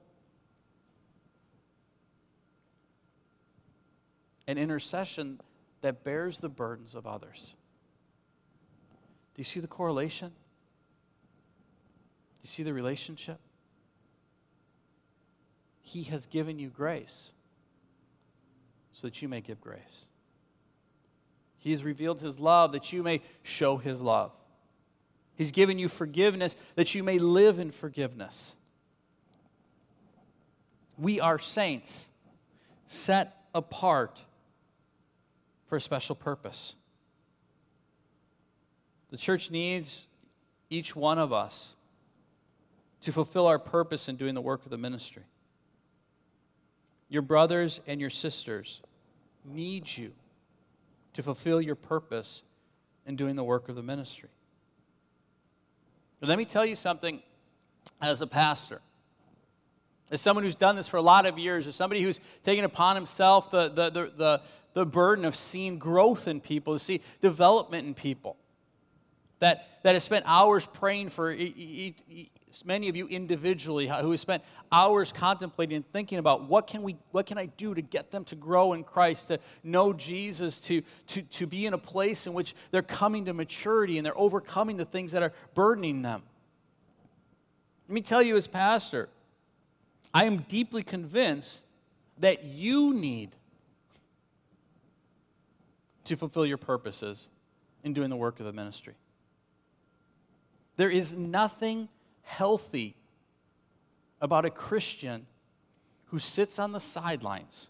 and 4.47 4.59
intercession 4.59 5.41
that 5.81 6.05
bears 6.05 6.39
the 6.39 6.49
burdens 6.49 6.95
of 6.95 7.07
others. 7.07 7.55
Do 9.35 9.41
you 9.41 9.45
see 9.45 9.61
the 9.61 9.67
correlation? 9.67 10.29
Do 10.29 10.35
you 12.43 12.49
see 12.49 12.63
the 12.63 12.73
relationship? 12.73 13.39
He 15.83 16.05
has 16.05 16.27
given 16.27 16.59
you 16.59 16.69
grace 16.69 17.33
so 18.93 19.07
that 19.07 19.21
you 19.21 19.29
may 19.29 19.41
give 19.41 19.61
grace. 19.61 20.07
He 21.59 21.71
has 21.73 21.83
revealed 21.83 22.21
his 22.21 22.38
love 22.38 22.73
that 22.73 22.92
you 22.92 23.03
may 23.03 23.23
show 23.42 23.77
his 23.77 24.01
love. 24.01 24.33
He's 25.37 25.51
given 25.51 25.79
you 25.79 25.88
forgiveness 25.88 26.57
that 26.77 26.95
you 26.95 27.03
may 27.03 27.19
live 27.19 27.59
in 27.59 27.71
forgiveness. 27.71 28.55
We 30.97 31.21
are 31.21 31.38
saints 31.38 32.09
set 32.87 33.37
apart 33.55 34.21
for 35.66 35.77
a 35.77 35.81
special 35.81 36.14
purpose. 36.14 36.75
The 39.11 39.16
church 39.16 39.51
needs 39.51 40.07
each 40.71 40.97
one 40.97 41.19
of 41.19 41.33
us 41.33 41.75
to 43.03 43.12
fulfill 43.12 43.47
our 43.47 43.59
purpose 43.59 44.09
in 44.09 44.16
doing 44.16 44.35
the 44.35 44.40
work 44.40 44.64
of 44.64 44.71
the 44.71 44.79
ministry. 44.79 45.25
Your 47.09 47.23
brothers 47.23 47.81
and 47.87 48.01
your 48.01 48.11
sisters 48.11 48.81
need 49.45 49.97
you 49.97 50.12
to 51.16 51.22
fulfill 51.22 51.62
your 51.62 51.74
purpose 51.74 52.42
in 53.07 53.16
doing 53.16 53.37
the 53.37 53.44
work 53.44 53.70
of 53.70 53.74
the 53.74 53.83
ministry. 53.83 54.29
But 56.20 56.29
let 56.29 56.37
me 56.37 56.44
tell 56.44 56.64
you 56.64 56.76
something 56.76 57.22
as 58.02 58.20
a 58.20 58.26
pastor. 58.26 58.83
As 60.11 60.20
someone 60.20 60.44
who's 60.44 60.57
done 60.57 60.76
this 60.76 60.88
for 60.88 60.98
a 60.98 61.02
lot 61.02 61.24
of 61.24 61.38
years, 61.38 61.66
as 61.66 61.74
somebody 61.74 62.02
who's 62.02 62.20
taken 62.44 62.64
upon 62.64 62.96
himself 62.96 63.50
the, 63.50 63.68
the, 63.68 63.90
the, 63.90 64.12
the, 64.16 64.40
the 64.74 64.85
burden 64.85 65.24
of 65.24 65.35
seeing 65.37 65.79
growth 65.79 66.29
in 66.29 66.38
people, 66.38 66.74
to 66.74 66.79
see 66.79 67.00
development 67.22 67.87
in 67.87 67.94
people, 67.94 68.37
that, 69.38 69.81
that 69.85 69.94
has 69.94 70.05
spent 70.05 70.24
hours 70.26 70.66
praying 70.66 71.09
for 71.09 71.33
e- 71.33 71.94
e- 72.11 72.31
many 72.64 72.88
of 72.88 72.97
you 72.97 73.07
individually 73.09 73.88
who 73.88 74.11
have 74.11 74.21
spent 74.21 74.42
hours 74.71 75.12
contemplating 75.12 75.77
and 75.77 75.92
thinking 75.92 76.19
about 76.19 76.49
what 76.49 76.66
can, 76.66 76.83
we, 76.83 76.97
what 77.11 77.27
can 77.27 77.38
I 77.38 77.47
do 77.47 77.75
to 77.75 77.83
get 77.83 78.11
them 78.11 78.25
to 78.25 78.35
grow 78.35 78.73
in 78.73 78.85
Christ, 78.85 79.29
to 79.29 79.38
know 79.62 79.92
Jesus, 79.92 80.59
to, 80.62 80.83
to, 81.09 81.23
to 81.23 81.47
be 81.47 81.66
in 81.66 81.75
a 81.75 81.79
place 81.79 82.27
in 82.27 82.33
which 82.35 82.55
they're 82.71 82.83
coming 82.83 83.25
to 83.27 83.33
maturity 83.33 83.99
and 83.99 84.07
they're 84.07 84.19
overcoming 84.19 84.77
the 84.77 84.85
things 84.85 85.12
that 85.12 85.23
are 85.23 85.33
burdening 85.55 86.03
them. 86.03 86.23
Let 87.88 87.95
me 87.95 88.01
tell 88.01 88.23
you, 88.23 88.37
as 88.37 88.47
pastor, 88.47 89.09
I 90.12 90.25
am 90.25 90.38
deeply 90.38 90.83
convinced 90.83 91.64
that 92.19 92.45
you 92.45 92.95
need 92.95 93.31
to 96.05 96.16
fulfill 96.16 96.47
your 96.47 96.57
purposes 96.57 97.29
in 97.85 97.92
doing 97.92 98.11
the 98.11 98.16
work 98.16 98.40
of 98.40 98.47
the 98.47 98.53
ministry. 98.53 98.95
There 100.77 100.90
is 100.90 101.12
nothing 101.12 101.88
healthy 102.27 102.97
about 104.21 104.45
a 104.45 104.51
Christian 104.51 105.27
who 106.07 106.19
sits 106.19 106.59
on 106.59 106.73
the 106.73 106.81
sidelines. 106.81 107.69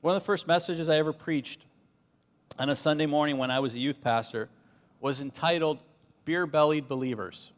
One 0.00 0.16
of 0.16 0.22
the 0.22 0.24
first 0.24 0.46
messages 0.46 0.88
I 0.88 0.96
ever 0.96 1.12
preached 1.12 1.60
on 2.58 2.70
a 2.70 2.76
Sunday 2.76 3.06
morning 3.06 3.36
when 3.36 3.50
I 3.50 3.60
was 3.60 3.74
a 3.74 3.78
youth 3.78 4.00
pastor 4.00 4.48
was 5.00 5.20
entitled 5.20 5.80
Beer 6.24 6.46
Bellied 6.46 6.88
Believers. 6.88 7.52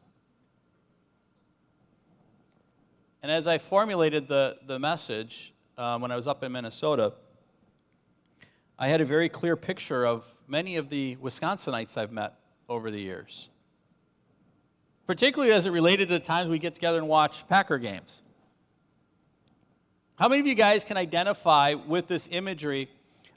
And 3.22 3.30
as 3.30 3.46
I 3.46 3.58
formulated 3.58 4.26
the, 4.26 4.56
the 4.66 4.78
message 4.78 5.52
um, 5.78 6.02
when 6.02 6.10
I 6.10 6.16
was 6.16 6.26
up 6.26 6.42
in 6.42 6.50
Minnesota, 6.52 7.12
I 8.78 8.88
had 8.88 9.00
a 9.00 9.04
very 9.04 9.28
clear 9.28 9.56
picture 9.56 10.04
of 10.04 10.24
many 10.48 10.76
of 10.76 10.88
the 10.88 11.16
Wisconsinites 11.16 11.96
I've 11.96 12.12
met 12.12 12.39
over 12.70 12.90
the 12.90 13.00
years, 13.00 13.48
particularly 15.04 15.52
as 15.52 15.66
it 15.66 15.70
related 15.70 16.08
to 16.08 16.14
the 16.14 16.24
times 16.24 16.48
we 16.48 16.58
get 16.58 16.74
together 16.74 16.98
and 16.98 17.08
watch 17.08 17.46
Packer 17.48 17.78
games. 17.78 18.22
How 20.14 20.28
many 20.28 20.40
of 20.40 20.46
you 20.46 20.54
guys 20.54 20.84
can 20.84 20.96
identify 20.96 21.74
with 21.74 22.06
this 22.06 22.28
imagery 22.30 22.88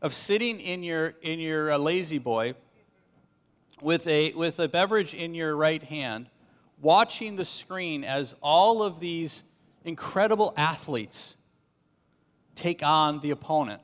of 0.04 0.14
sitting 0.14 0.60
in 0.60 0.84
your, 0.84 1.16
in 1.24 1.40
your 1.40 1.72
uh, 1.72 1.78
lazy 1.80 2.20
boy 2.20 2.54
with 3.82 4.06
a, 4.06 4.34
with 4.34 4.60
a 4.60 4.68
beverage 4.68 5.16
in 5.16 5.34
your 5.34 5.56
right 5.56 5.82
hand, 5.82 6.28
watching 6.80 7.36
the 7.36 7.46
screen 7.46 8.04
as 8.04 8.36
all 8.40 8.84
of 8.84 9.00
these 9.00 9.44
incredible 9.84 10.54
athletes 10.56 11.36
take 12.56 12.84
on 12.84 13.20
the 13.22 13.32
opponent? 13.32 13.82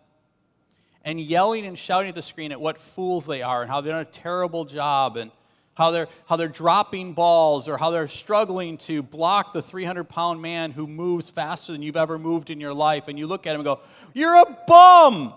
and 1.04 1.20
yelling 1.20 1.66
and 1.66 1.78
shouting 1.78 2.10
at 2.10 2.16
the 2.16 2.22
screen 2.22 2.52
at 2.52 2.60
what 2.60 2.78
fools 2.78 3.26
they 3.26 3.42
are 3.42 3.62
and 3.62 3.72
how 3.72 3.82
they're 3.82 3.94
doing 3.94 4.06
a 4.06 4.12
terrible 4.12 4.66
job 4.66 5.18
and 5.18 5.32
how 5.76 5.92
they're, 5.92 6.08
how 6.26 6.36
they're 6.36 6.48
dropping 6.48 7.14
balls 7.14 7.68
or 7.68 7.78
how 7.78 7.90
they're 7.90 8.08
struggling 8.08 8.78
to 8.78 9.02
block 9.02 9.54
the 9.54 9.62
300 9.62 10.04
pound 10.04 10.42
man 10.42 10.72
who 10.72 10.86
moves 10.86 11.30
faster 11.30 11.72
than 11.72 11.82
you've 11.82 11.96
ever 11.96 12.20
moved 12.20 12.50
in 12.50 12.60
your 12.60 12.74
life. 12.74 13.08
And 13.08 13.18
you 13.18 13.28
look 13.28 13.48
at 13.48 13.52
him 13.52 13.62
and 13.62 13.66
go, 13.66 13.80
You're 14.14 14.36
a 14.36 14.58
bum! 14.68 15.34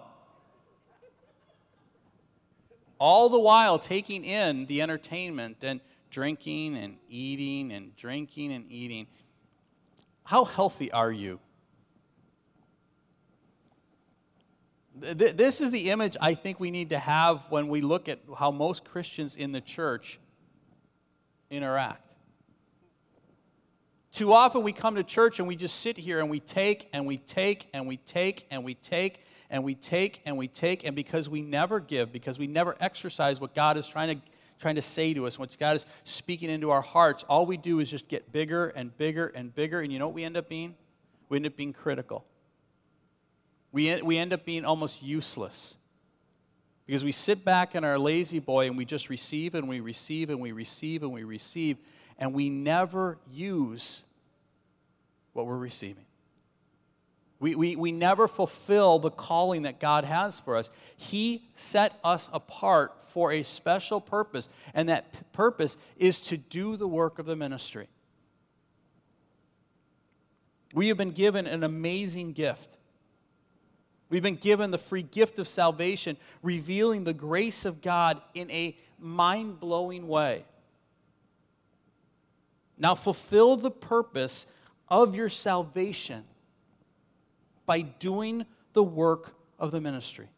All 2.99 3.29
the 3.29 3.38
while 3.38 3.79
taking 3.79 4.25
in 4.25 4.66
the 4.66 4.83
entertainment 4.83 5.59
and 5.62 5.81
drinking 6.12 6.77
and 6.77 6.97
eating 7.09 7.73
and 7.73 7.97
drinking 7.97 8.53
and 8.53 8.71
eating. 8.71 9.07
How 10.25 10.45
healthy 10.45 10.92
are 10.92 11.11
you? 11.11 11.40
This 14.95 15.61
is 15.61 15.71
the 15.71 15.90
image 15.90 16.16
I 16.21 16.35
think 16.35 16.61
we 16.61 16.71
need 16.71 16.90
to 16.90 16.99
have 16.99 17.51
when 17.51 17.68
we 17.68 17.81
look 17.81 18.09
at 18.09 18.21
how 18.38 18.51
most 18.51 18.85
Christians 18.85 19.35
in 19.35 19.51
the 19.51 19.61
church 19.61 20.18
interact. 21.53 22.12
Too 24.12 24.33
often 24.33 24.62
we 24.62 24.73
come 24.73 24.97
to 24.97 25.05
church 25.05 25.38
and 25.38 25.49
we 25.49 25.57
just 25.57 25.81
sit 25.81 25.97
here 25.97 26.19
and 26.19 26.29
we 26.29 26.41
take 26.41 26.88
and 26.93 27.07
we 27.07 27.19
take 27.19 27.69
and 27.73 27.87
we 27.87 27.97
take 27.97 28.47
and 28.51 28.65
we 28.65 28.75
take 28.75 29.25
and 29.49 29.62
we 29.65 29.75
take 29.75 30.23
and 30.25 30.37
we 30.37 30.49
take, 30.49 30.85
and 30.85 30.97
because 30.97 31.29
we 31.29 31.43
never 31.43 31.79
give, 31.79 32.11
because 32.11 32.38
we 32.38 32.47
never 32.47 32.75
exercise 32.81 33.38
what 33.38 33.55
God 33.55 33.77
is 33.77 33.87
trying 33.87 34.17
to, 34.17 34.23
trying 34.59 34.77
to 34.77 34.83
say 34.83 35.12
to 35.12 35.27
us, 35.27 35.38
what 35.38 35.57
God 35.59 35.77
is 35.77 35.87
speaking 36.05 36.49
into 36.49 36.71
our 36.71 36.81
hearts, 36.81 37.23
all 37.29 37.45
we 37.45 37.59
do 37.59 37.79
is 37.79 37.91
just 37.91 38.09
get 38.09 38.33
bigger 38.33 38.69
and 38.69 38.97
bigger 38.97 39.27
and 39.27 39.55
bigger. 39.55 39.81
And 39.81 39.93
you 39.93 39.99
know 39.99 40.07
what 40.07 40.15
we 40.15 40.25
end 40.25 40.38
up 40.38 40.49
being? 40.49 40.75
We 41.29 41.37
end 41.37 41.47
up 41.47 41.57
being 41.57 41.75
critical. 41.75 42.25
We, 43.73 44.01
we 44.03 44.17
end 44.17 44.33
up 44.33 44.45
being 44.45 44.65
almost 44.65 45.03
useless. 45.03 45.75
Because 46.87 47.05
we 47.05 47.12
sit 47.12 47.45
back 47.45 47.75
in 47.75 47.85
our 47.85 47.99
lazy 47.99 48.38
boy 48.38 48.66
and 48.66 48.77
we 48.77 48.85
just 48.85 49.09
receive 49.09 49.55
and 49.55 49.68
we 49.68 49.81
receive 49.81 50.31
and 50.31 50.40
we 50.40 50.53
receive 50.53 51.03
and 51.03 51.12
we 51.12 51.25
receive, 51.25 51.79
and 52.18 52.35
we 52.35 52.49
never 52.51 53.18
use 53.31 54.03
what 55.33 55.47
we're 55.47 55.57
receiving. 55.57 56.05
We, 57.42 57.57
we, 57.57 57.75
we 57.75 57.90
never 57.90 58.29
fulfill 58.29 59.01
the 59.01 59.11
calling 59.11 59.62
that 59.62 59.81
God 59.81 60.05
has 60.05 60.38
for 60.38 60.57
us. 60.57 60.71
He 60.97 61.49
set 61.57 61.99
us 62.05 62.29
apart 62.33 62.92
for 63.09 63.33
a 63.33 63.42
special 63.42 64.01
purpose, 64.01 64.49
and 64.75 64.88
that 64.88 65.12
p- 65.12 65.18
purpose 65.33 65.77
is 65.97 66.21
to 66.23 66.37
do 66.37 66.77
the 66.77 66.87
work 66.87 67.18
of 67.18 67.27
the 67.27 67.35
ministry. 67.35 67.88
We 70.73 70.87
have 70.87 70.97
been 70.97 71.11
given 71.11 71.49
an 71.49 71.64
amazing 71.64 72.33
gift. 72.33 72.77
We've 74.12 74.22
been 74.22 74.37
given 74.37 74.70
the 74.70 74.77
free 74.77 75.01
gift 75.01 75.38
of 75.38 75.48
salvation, 75.48 76.18
revealing 76.42 77.05
the 77.05 77.14
grace 77.14 77.64
of 77.64 77.81
God 77.81 78.20
in 78.35 78.51
a 78.51 78.77
mind 78.98 79.59
blowing 79.59 80.07
way. 80.07 80.44
Now, 82.77 82.94
fulfill 82.94 83.57
the 83.57 83.70
purpose 83.70 84.44
of 84.87 85.14
your 85.14 85.31
salvation 85.31 86.25
by 87.64 87.81
doing 87.81 88.44
the 88.75 88.83
work 88.83 89.35
of 89.59 89.70
the 89.70 89.81
ministry. 89.81 90.29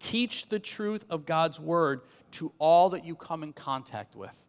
Teach 0.00 0.48
the 0.48 0.58
truth 0.58 1.04
of 1.10 1.26
God's 1.26 1.60
word 1.60 2.00
to 2.32 2.52
all 2.58 2.88
that 2.88 3.04
you 3.04 3.16
come 3.16 3.42
in 3.42 3.52
contact 3.52 4.16
with. 4.16 4.46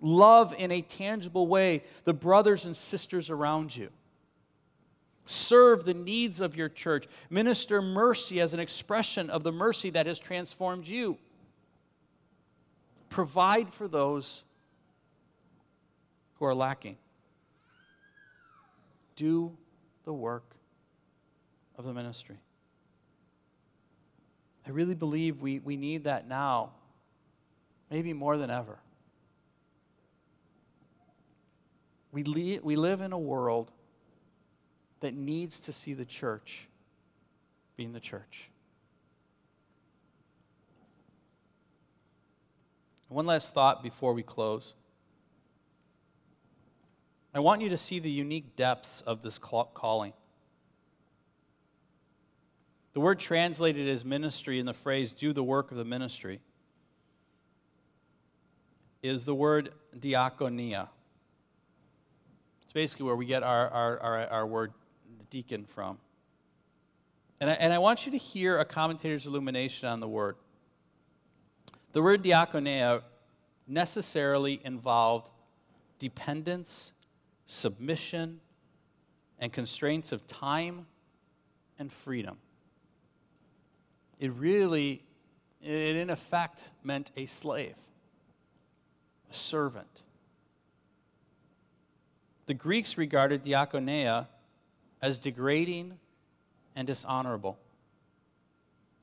Love 0.00 0.52
in 0.58 0.72
a 0.72 0.82
tangible 0.82 1.46
way 1.46 1.84
the 2.02 2.14
brothers 2.14 2.64
and 2.64 2.76
sisters 2.76 3.30
around 3.30 3.76
you. 3.76 3.90
Serve 5.30 5.84
the 5.84 5.92
needs 5.92 6.40
of 6.40 6.56
your 6.56 6.70
church. 6.70 7.06
Minister 7.28 7.82
mercy 7.82 8.40
as 8.40 8.54
an 8.54 8.60
expression 8.60 9.28
of 9.28 9.42
the 9.42 9.52
mercy 9.52 9.90
that 9.90 10.06
has 10.06 10.18
transformed 10.18 10.88
you. 10.88 11.18
Provide 13.10 13.74
for 13.74 13.86
those 13.86 14.42
who 16.36 16.46
are 16.46 16.54
lacking. 16.54 16.96
Do 19.16 19.54
the 20.06 20.14
work 20.14 20.44
of 21.76 21.84
the 21.84 21.92
ministry. 21.92 22.38
I 24.66 24.70
really 24.70 24.94
believe 24.94 25.42
we, 25.42 25.58
we 25.58 25.76
need 25.76 26.04
that 26.04 26.26
now, 26.26 26.70
maybe 27.90 28.14
more 28.14 28.38
than 28.38 28.48
ever. 28.48 28.78
We, 32.12 32.22
li- 32.22 32.60
we 32.62 32.76
live 32.76 33.02
in 33.02 33.12
a 33.12 33.18
world 33.18 33.70
that 35.00 35.14
needs 35.14 35.60
to 35.60 35.72
see 35.72 35.94
the 35.94 36.04
church 36.04 36.68
being 37.76 37.92
the 37.92 38.00
church. 38.00 38.50
One 43.08 43.26
last 43.26 43.54
thought 43.54 43.82
before 43.82 44.12
we 44.12 44.22
close. 44.22 44.74
I 47.34 47.40
want 47.40 47.62
you 47.62 47.68
to 47.70 47.78
see 47.78 48.00
the 48.00 48.10
unique 48.10 48.56
depths 48.56 49.02
of 49.06 49.22
this 49.22 49.38
calling. 49.38 50.12
The 52.92 53.00
word 53.00 53.18
translated 53.18 53.88
as 53.88 54.04
ministry 54.04 54.58
in 54.58 54.66
the 54.66 54.74
phrase 54.74 55.12
do 55.12 55.32
the 55.32 55.42
work 55.42 55.70
of 55.70 55.76
the 55.76 55.84
ministry 55.84 56.40
is 59.02 59.24
the 59.24 59.34
word 59.34 59.70
diakonia. 59.96 60.88
It's 62.64 62.72
basically 62.72 63.06
where 63.06 63.16
we 63.16 63.24
get 63.24 63.42
our, 63.42 63.68
our, 63.68 64.00
our, 64.00 64.26
our 64.26 64.46
word 64.46 64.72
deacon 65.30 65.64
from. 65.64 65.98
And 67.40 67.50
I, 67.50 67.52
and 67.54 67.72
I 67.72 67.78
want 67.78 68.06
you 68.06 68.12
to 68.12 68.18
hear 68.18 68.58
a 68.58 68.64
commentator's 68.64 69.26
illumination 69.26 69.88
on 69.88 70.00
the 70.00 70.08
word. 70.08 70.36
The 71.92 72.02
word 72.02 72.22
diakonia 72.22 73.02
necessarily 73.66 74.60
involved 74.64 75.30
dependence, 75.98 76.92
submission, 77.46 78.40
and 79.38 79.52
constraints 79.52 80.12
of 80.12 80.26
time 80.26 80.86
and 81.78 81.92
freedom. 81.92 82.38
It 84.18 84.32
really, 84.32 85.02
it 85.62 85.96
in 85.96 86.10
effect 86.10 86.70
meant 86.82 87.12
a 87.16 87.26
slave, 87.26 87.76
a 89.30 89.34
servant. 89.34 90.02
The 92.46 92.54
Greeks 92.54 92.98
regarded 92.98 93.44
diakonia 93.44 94.26
as 95.00 95.18
degrading 95.18 95.98
and 96.74 96.86
dishonorable. 96.86 97.58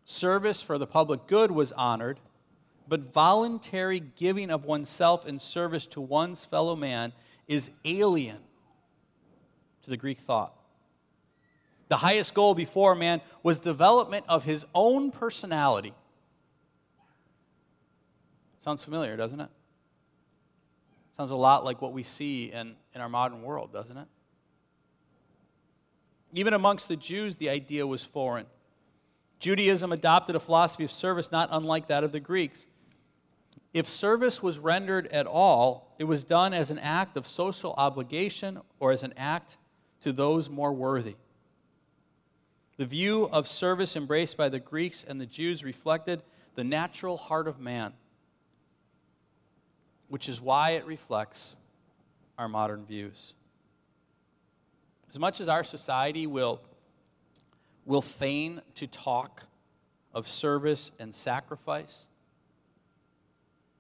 Service 0.05 0.61
for 0.61 0.77
the 0.77 0.87
public 0.87 1.27
good 1.27 1.51
was 1.51 1.71
honored, 1.73 2.19
but 2.87 3.13
voluntary 3.13 3.99
giving 3.99 4.51
of 4.51 4.65
oneself 4.65 5.25
in 5.25 5.39
service 5.39 5.85
to 5.87 6.01
one's 6.01 6.45
fellow 6.45 6.75
man 6.75 7.13
is 7.47 7.71
alien 7.83 8.37
to 9.83 9.89
the 9.89 9.97
Greek 9.97 10.19
thought. 10.19 10.53
The 11.87 11.97
highest 11.97 12.33
goal 12.33 12.55
before 12.55 12.95
man 12.95 13.21
was 13.43 13.59
development 13.59 14.25
of 14.27 14.43
his 14.43 14.65
own 14.73 15.11
personality. 15.11 15.93
Sounds 18.63 18.83
familiar, 18.83 19.15
doesn't 19.15 19.39
it? 19.39 19.49
Sounds 21.17 21.31
a 21.31 21.35
lot 21.35 21.63
like 21.63 21.81
what 21.81 21.93
we 21.93 22.03
see 22.03 22.51
in, 22.51 22.75
in 22.93 23.01
our 23.01 23.09
modern 23.09 23.43
world, 23.43 23.71
doesn't 23.71 23.95
it? 23.95 24.07
Even 26.35 26.53
amongst 26.53 26.87
the 26.87 26.95
Jews, 26.95 27.37
the 27.37 27.49
idea 27.49 27.87
was 27.87 28.03
foreign. 28.03 28.45
Judaism 29.39 29.91
adopted 29.91 30.35
a 30.35 30.39
philosophy 30.39 30.83
of 30.83 30.91
service 30.91 31.31
not 31.31 31.49
unlike 31.51 31.87
that 31.87 32.03
of 32.03 32.11
the 32.11 32.19
Greeks. 32.19 32.67
If 33.73 33.89
service 33.89 34.43
was 34.43 34.59
rendered 34.59 35.07
at 35.07 35.25
all, 35.25 35.95
it 35.97 36.03
was 36.03 36.23
done 36.23 36.53
as 36.53 36.69
an 36.69 36.79
act 36.79 37.17
of 37.17 37.25
social 37.25 37.73
obligation 37.77 38.59
or 38.79 38.91
as 38.91 39.01
an 39.01 39.13
act 39.17 39.57
to 40.01 40.13
those 40.13 40.49
more 40.49 40.71
worthy. 40.71 41.15
The 42.77 42.85
view 42.85 43.23
of 43.31 43.47
service 43.47 43.95
embraced 43.95 44.37
by 44.37 44.49
the 44.49 44.59
Greeks 44.59 45.03
and 45.03 45.19
the 45.19 45.25
Jews 45.25 45.63
reflected 45.63 46.21
the 46.53 46.63
natural 46.63 47.17
heart 47.17 47.47
of 47.47 47.59
man 47.59 47.93
which 50.07 50.29
is 50.29 50.39
why 50.39 50.71
it 50.71 50.85
reflects 50.85 51.57
our 52.37 52.47
modern 52.47 52.85
views. 52.85 53.33
As 55.15 55.19
much 55.19 55.39
as 55.39 55.47
our 55.47 55.63
society 55.63 56.27
will, 56.27 56.59
will 57.85 58.01
feign 58.01 58.61
to 58.73 58.85
talk 58.85 59.43
of 60.13 60.27
service 60.27 60.91
and 60.99 61.15
sacrifice, 61.15 62.05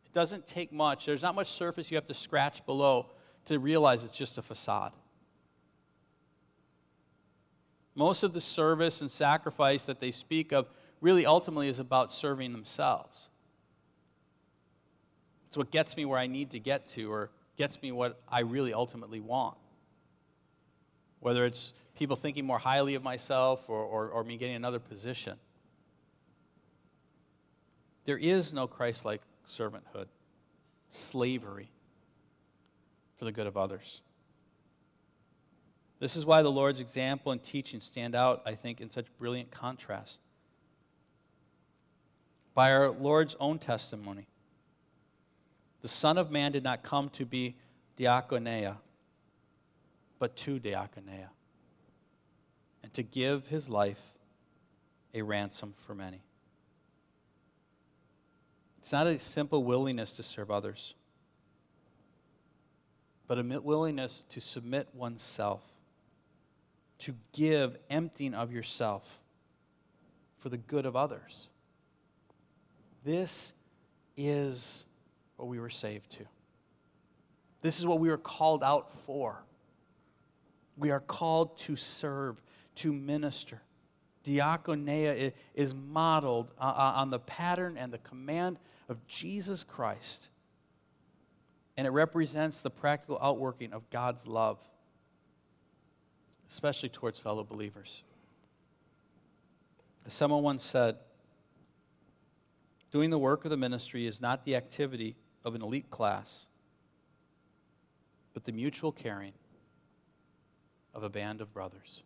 it 0.05 0.13
doesn't 0.13 0.47
take 0.47 0.71
much. 0.71 1.07
There's 1.07 1.21
not 1.21 1.35
much 1.35 1.51
surface 1.51 1.91
you 1.91 1.97
have 1.97 2.07
to 2.07 2.13
scratch 2.13 2.65
below 2.65 3.07
to 3.47 3.59
realize 3.59 4.05
it's 4.05 4.15
just 4.15 4.37
a 4.37 4.41
facade. 4.41 4.93
Most 7.95 8.23
of 8.23 8.31
the 8.31 8.39
service 8.39 9.01
and 9.01 9.11
sacrifice 9.11 9.83
that 9.83 9.99
they 9.99 10.11
speak 10.11 10.53
of 10.53 10.69
really 11.01 11.25
ultimately 11.25 11.67
is 11.67 11.79
about 11.79 12.13
serving 12.13 12.53
themselves. 12.53 13.27
It's 15.49 15.57
what 15.57 15.69
gets 15.69 15.97
me 15.97 16.05
where 16.05 16.17
I 16.17 16.27
need 16.27 16.51
to 16.51 16.59
get 16.59 16.87
to 16.91 17.11
or 17.11 17.29
gets 17.57 17.81
me 17.81 17.91
what 17.91 18.21
I 18.25 18.39
really 18.39 18.73
ultimately 18.73 19.19
want. 19.19 19.57
Whether 21.25 21.43
it's 21.43 21.73
people 21.97 22.15
thinking 22.15 22.45
more 22.45 22.59
highly 22.59 22.93
of 22.93 23.01
myself 23.01 23.67
or, 23.67 23.83
or, 23.83 24.09
or 24.09 24.23
me 24.23 24.37
getting 24.37 24.55
another 24.55 24.77
position. 24.77 25.39
There 28.05 28.19
is 28.19 28.53
no 28.53 28.67
Christ 28.67 29.05
like 29.05 29.23
servanthood, 29.49 30.05
slavery 30.91 31.71
for 33.17 33.25
the 33.25 33.31
good 33.31 33.47
of 33.47 33.57
others. 33.57 34.01
This 35.99 36.15
is 36.15 36.27
why 36.27 36.43
the 36.43 36.51
Lord's 36.51 36.79
example 36.79 37.31
and 37.31 37.43
teaching 37.43 37.81
stand 37.81 38.13
out, 38.13 38.43
I 38.45 38.53
think, 38.53 38.79
in 38.79 38.91
such 38.91 39.07
brilliant 39.17 39.49
contrast. 39.49 40.19
By 42.53 42.71
our 42.71 42.91
Lord's 42.91 43.35
own 43.39 43.57
testimony, 43.57 44.27
the 45.81 45.87
Son 45.87 46.19
of 46.19 46.29
Man 46.29 46.51
did 46.51 46.63
not 46.63 46.83
come 46.83 47.09
to 47.09 47.25
be 47.25 47.55
diakonia, 47.97 48.75
but 50.19 50.35
to 50.37 50.59
diakonia, 50.59 51.29
and 52.83 52.93
to 52.93 53.03
give 53.03 53.47
his 53.47 53.69
life 53.69 54.01
a 55.13 55.21
ransom 55.21 55.73
for 55.85 55.95
many. 55.95 56.21
It's 58.79 58.91
not 58.91 59.07
a 59.07 59.17
simple 59.17 59.63
willingness 59.63 60.11
to 60.11 60.23
serve 60.23 60.51
others, 60.51 60.93
but 63.27 63.39
a 63.39 63.43
willingness 63.43 64.23
to 64.29 64.39
submit 64.39 64.87
oneself, 64.93 65.63
to 66.99 67.15
give, 67.33 67.77
emptying 67.89 68.33
of 68.33 68.51
yourself 68.51 69.19
for 70.37 70.49
the 70.49 70.57
good 70.57 70.85
of 70.85 70.95
others. 70.95 71.49
This 73.03 73.53
is 74.15 74.85
what 75.35 75.47
we 75.47 75.59
were 75.59 75.69
saved 75.69 76.11
to. 76.11 76.25
This 77.61 77.79
is 77.79 77.85
what 77.85 77.99
we 77.99 78.09
were 78.09 78.17
called 78.17 78.63
out 78.63 78.91
for. 78.91 79.43
We 80.77 80.91
are 80.91 80.99
called 80.99 81.57
to 81.59 81.75
serve, 81.75 82.41
to 82.75 82.91
minister. 82.91 83.61
Diaconia 84.25 85.33
is 85.53 85.73
modeled 85.73 86.51
uh, 86.59 86.63
uh, 86.63 86.93
on 86.95 87.11
the 87.11 87.19
pattern 87.19 87.77
and 87.77 87.93
the 87.93 87.99
command 87.99 88.57
of 88.89 89.05
Jesus 89.07 89.63
Christ. 89.63 90.27
And 91.77 91.85
it 91.85 91.91
represents 91.91 92.61
the 92.61 92.69
practical 92.69 93.19
outworking 93.21 93.71
of 93.71 93.89
God's 93.89 94.25
love, 94.25 94.57
especially 96.49 96.89
towards 96.89 97.19
fellow 97.19 97.43
believers. 97.43 98.03
As 100.05 100.13
someone 100.13 100.43
once 100.43 100.63
said, 100.63 100.95
doing 102.91 103.09
the 103.09 103.19
work 103.19 103.43
of 103.45 103.51
the 103.51 103.57
ministry 103.57 104.07
is 104.07 104.21
not 104.21 104.45
the 104.45 104.55
activity 104.55 105.15
of 105.43 105.53
an 105.55 105.61
elite 105.61 105.89
class, 105.89 106.45
but 108.33 108.45
the 108.45 108.51
mutual 108.51 108.91
caring 108.91 109.33
of 110.95 111.03
a 111.03 111.09
band 111.09 111.41
of 111.41 111.53
brothers. 111.53 112.01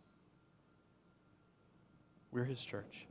We're 2.30 2.44
his 2.44 2.62
church. 2.62 3.06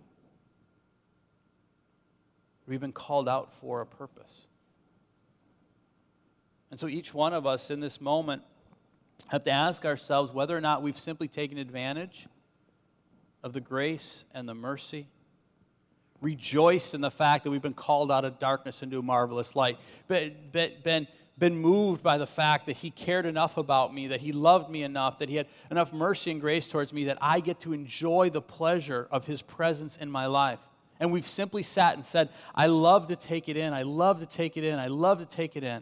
We've 2.68 2.80
been 2.80 2.92
called 2.92 3.28
out 3.28 3.52
for 3.54 3.82
a 3.82 3.86
purpose. 3.86 4.46
And 6.70 6.80
so 6.80 6.88
each 6.88 7.14
one 7.14 7.34
of 7.34 7.48
us 7.48 7.72
in 7.72 7.80
this 7.80 8.00
moment 8.00 8.44
have 9.30 9.44
to 9.46 9.52
ask 9.52 9.86
ourselves 9.86 10.32
whether 10.32 10.56
or 10.56 10.62
not 10.62 10.84
we've 10.84 11.00
simply 11.00 11.28
taken 11.28 11.58
advantage 11.58 12.28
of 13.42 13.54
the 13.54 13.62
grace 13.62 14.26
and 14.36 14.48
the 14.48 14.54
mercy 14.54 15.08
Rejoice 16.22 16.94
in 16.94 17.00
the 17.00 17.12
fact 17.12 17.46
that 17.46 17.52
we've 17.52 17.62
been 17.62 17.74
called 17.74 18.12
out 18.12 18.26
of 18.26 18.40
darkness 18.40 18.84
into 18.84 19.00
a 19.00 19.02
marvelous 19.02 19.56
light, 19.56 19.78
been, 20.10 20.36
been, 20.52 21.08
been 21.40 21.58
moved 21.58 22.04
by 22.04 22.18
the 22.18 22.28
fact 22.28 22.66
that 22.66 22.78
He 22.78 22.92
cared 22.92 23.26
enough 23.26 23.58
about 23.58 23.94
me, 23.94 24.08
that 24.08 24.22
He 24.22 24.32
loved 24.32 24.70
me 24.70 24.84
enough, 24.84 25.20
that 25.20 25.30
He 25.30 25.36
had 25.36 25.48
enough 25.72 25.94
mercy 25.94 26.32
and 26.32 26.42
grace 26.42 26.68
towards 26.68 26.92
me 26.92 27.06
that 27.06 27.18
I 27.22 27.40
get 27.40 27.62
to 27.62 27.74
enjoy 27.74 28.30
the 28.30 28.42
pleasure 28.42 29.08
of 29.10 29.26
His 29.26 29.42
presence 29.42 29.98
in 29.98 30.12
my 30.12 30.26
life. 30.26 30.60
And 31.00 31.12
we've 31.12 31.28
simply 31.28 31.64
sat 31.64 31.96
and 31.96 32.06
said, 32.06 32.30
I 32.54 32.68
love 32.68 33.08
to 33.08 33.16
take 33.16 33.48
it 33.48 33.56
in, 33.56 33.74
I 33.74 33.84
love 33.84 34.20
to 34.20 34.26
take 34.26 34.58
it 34.58 34.66
in, 34.66 34.78
I 34.78 34.88
love 34.88 35.20
to 35.20 35.26
take 35.26 35.56
it 35.56 35.64
in. 35.64 35.82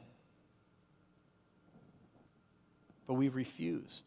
But 3.07 3.15
we've 3.15 3.35
refused 3.35 4.03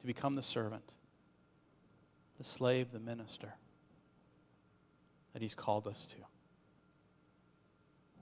to 0.00 0.06
become 0.06 0.34
the 0.34 0.42
servant 0.42 0.84
the 2.36 2.44
slave, 2.44 2.90
the 2.92 2.98
minister 2.98 3.54
that 5.32 5.40
He's 5.40 5.54
called 5.54 5.86
us 5.86 6.04
to. 6.06 6.16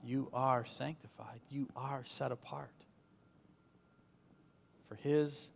You 0.05 0.29
are 0.33 0.65
sanctified, 0.65 1.39
you 1.49 1.69
are 1.75 2.03
set 2.05 2.31
apart 2.31 2.73
for 4.87 4.95
His 4.95 5.49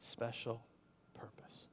special 0.00 0.62
purpose. 1.14 1.66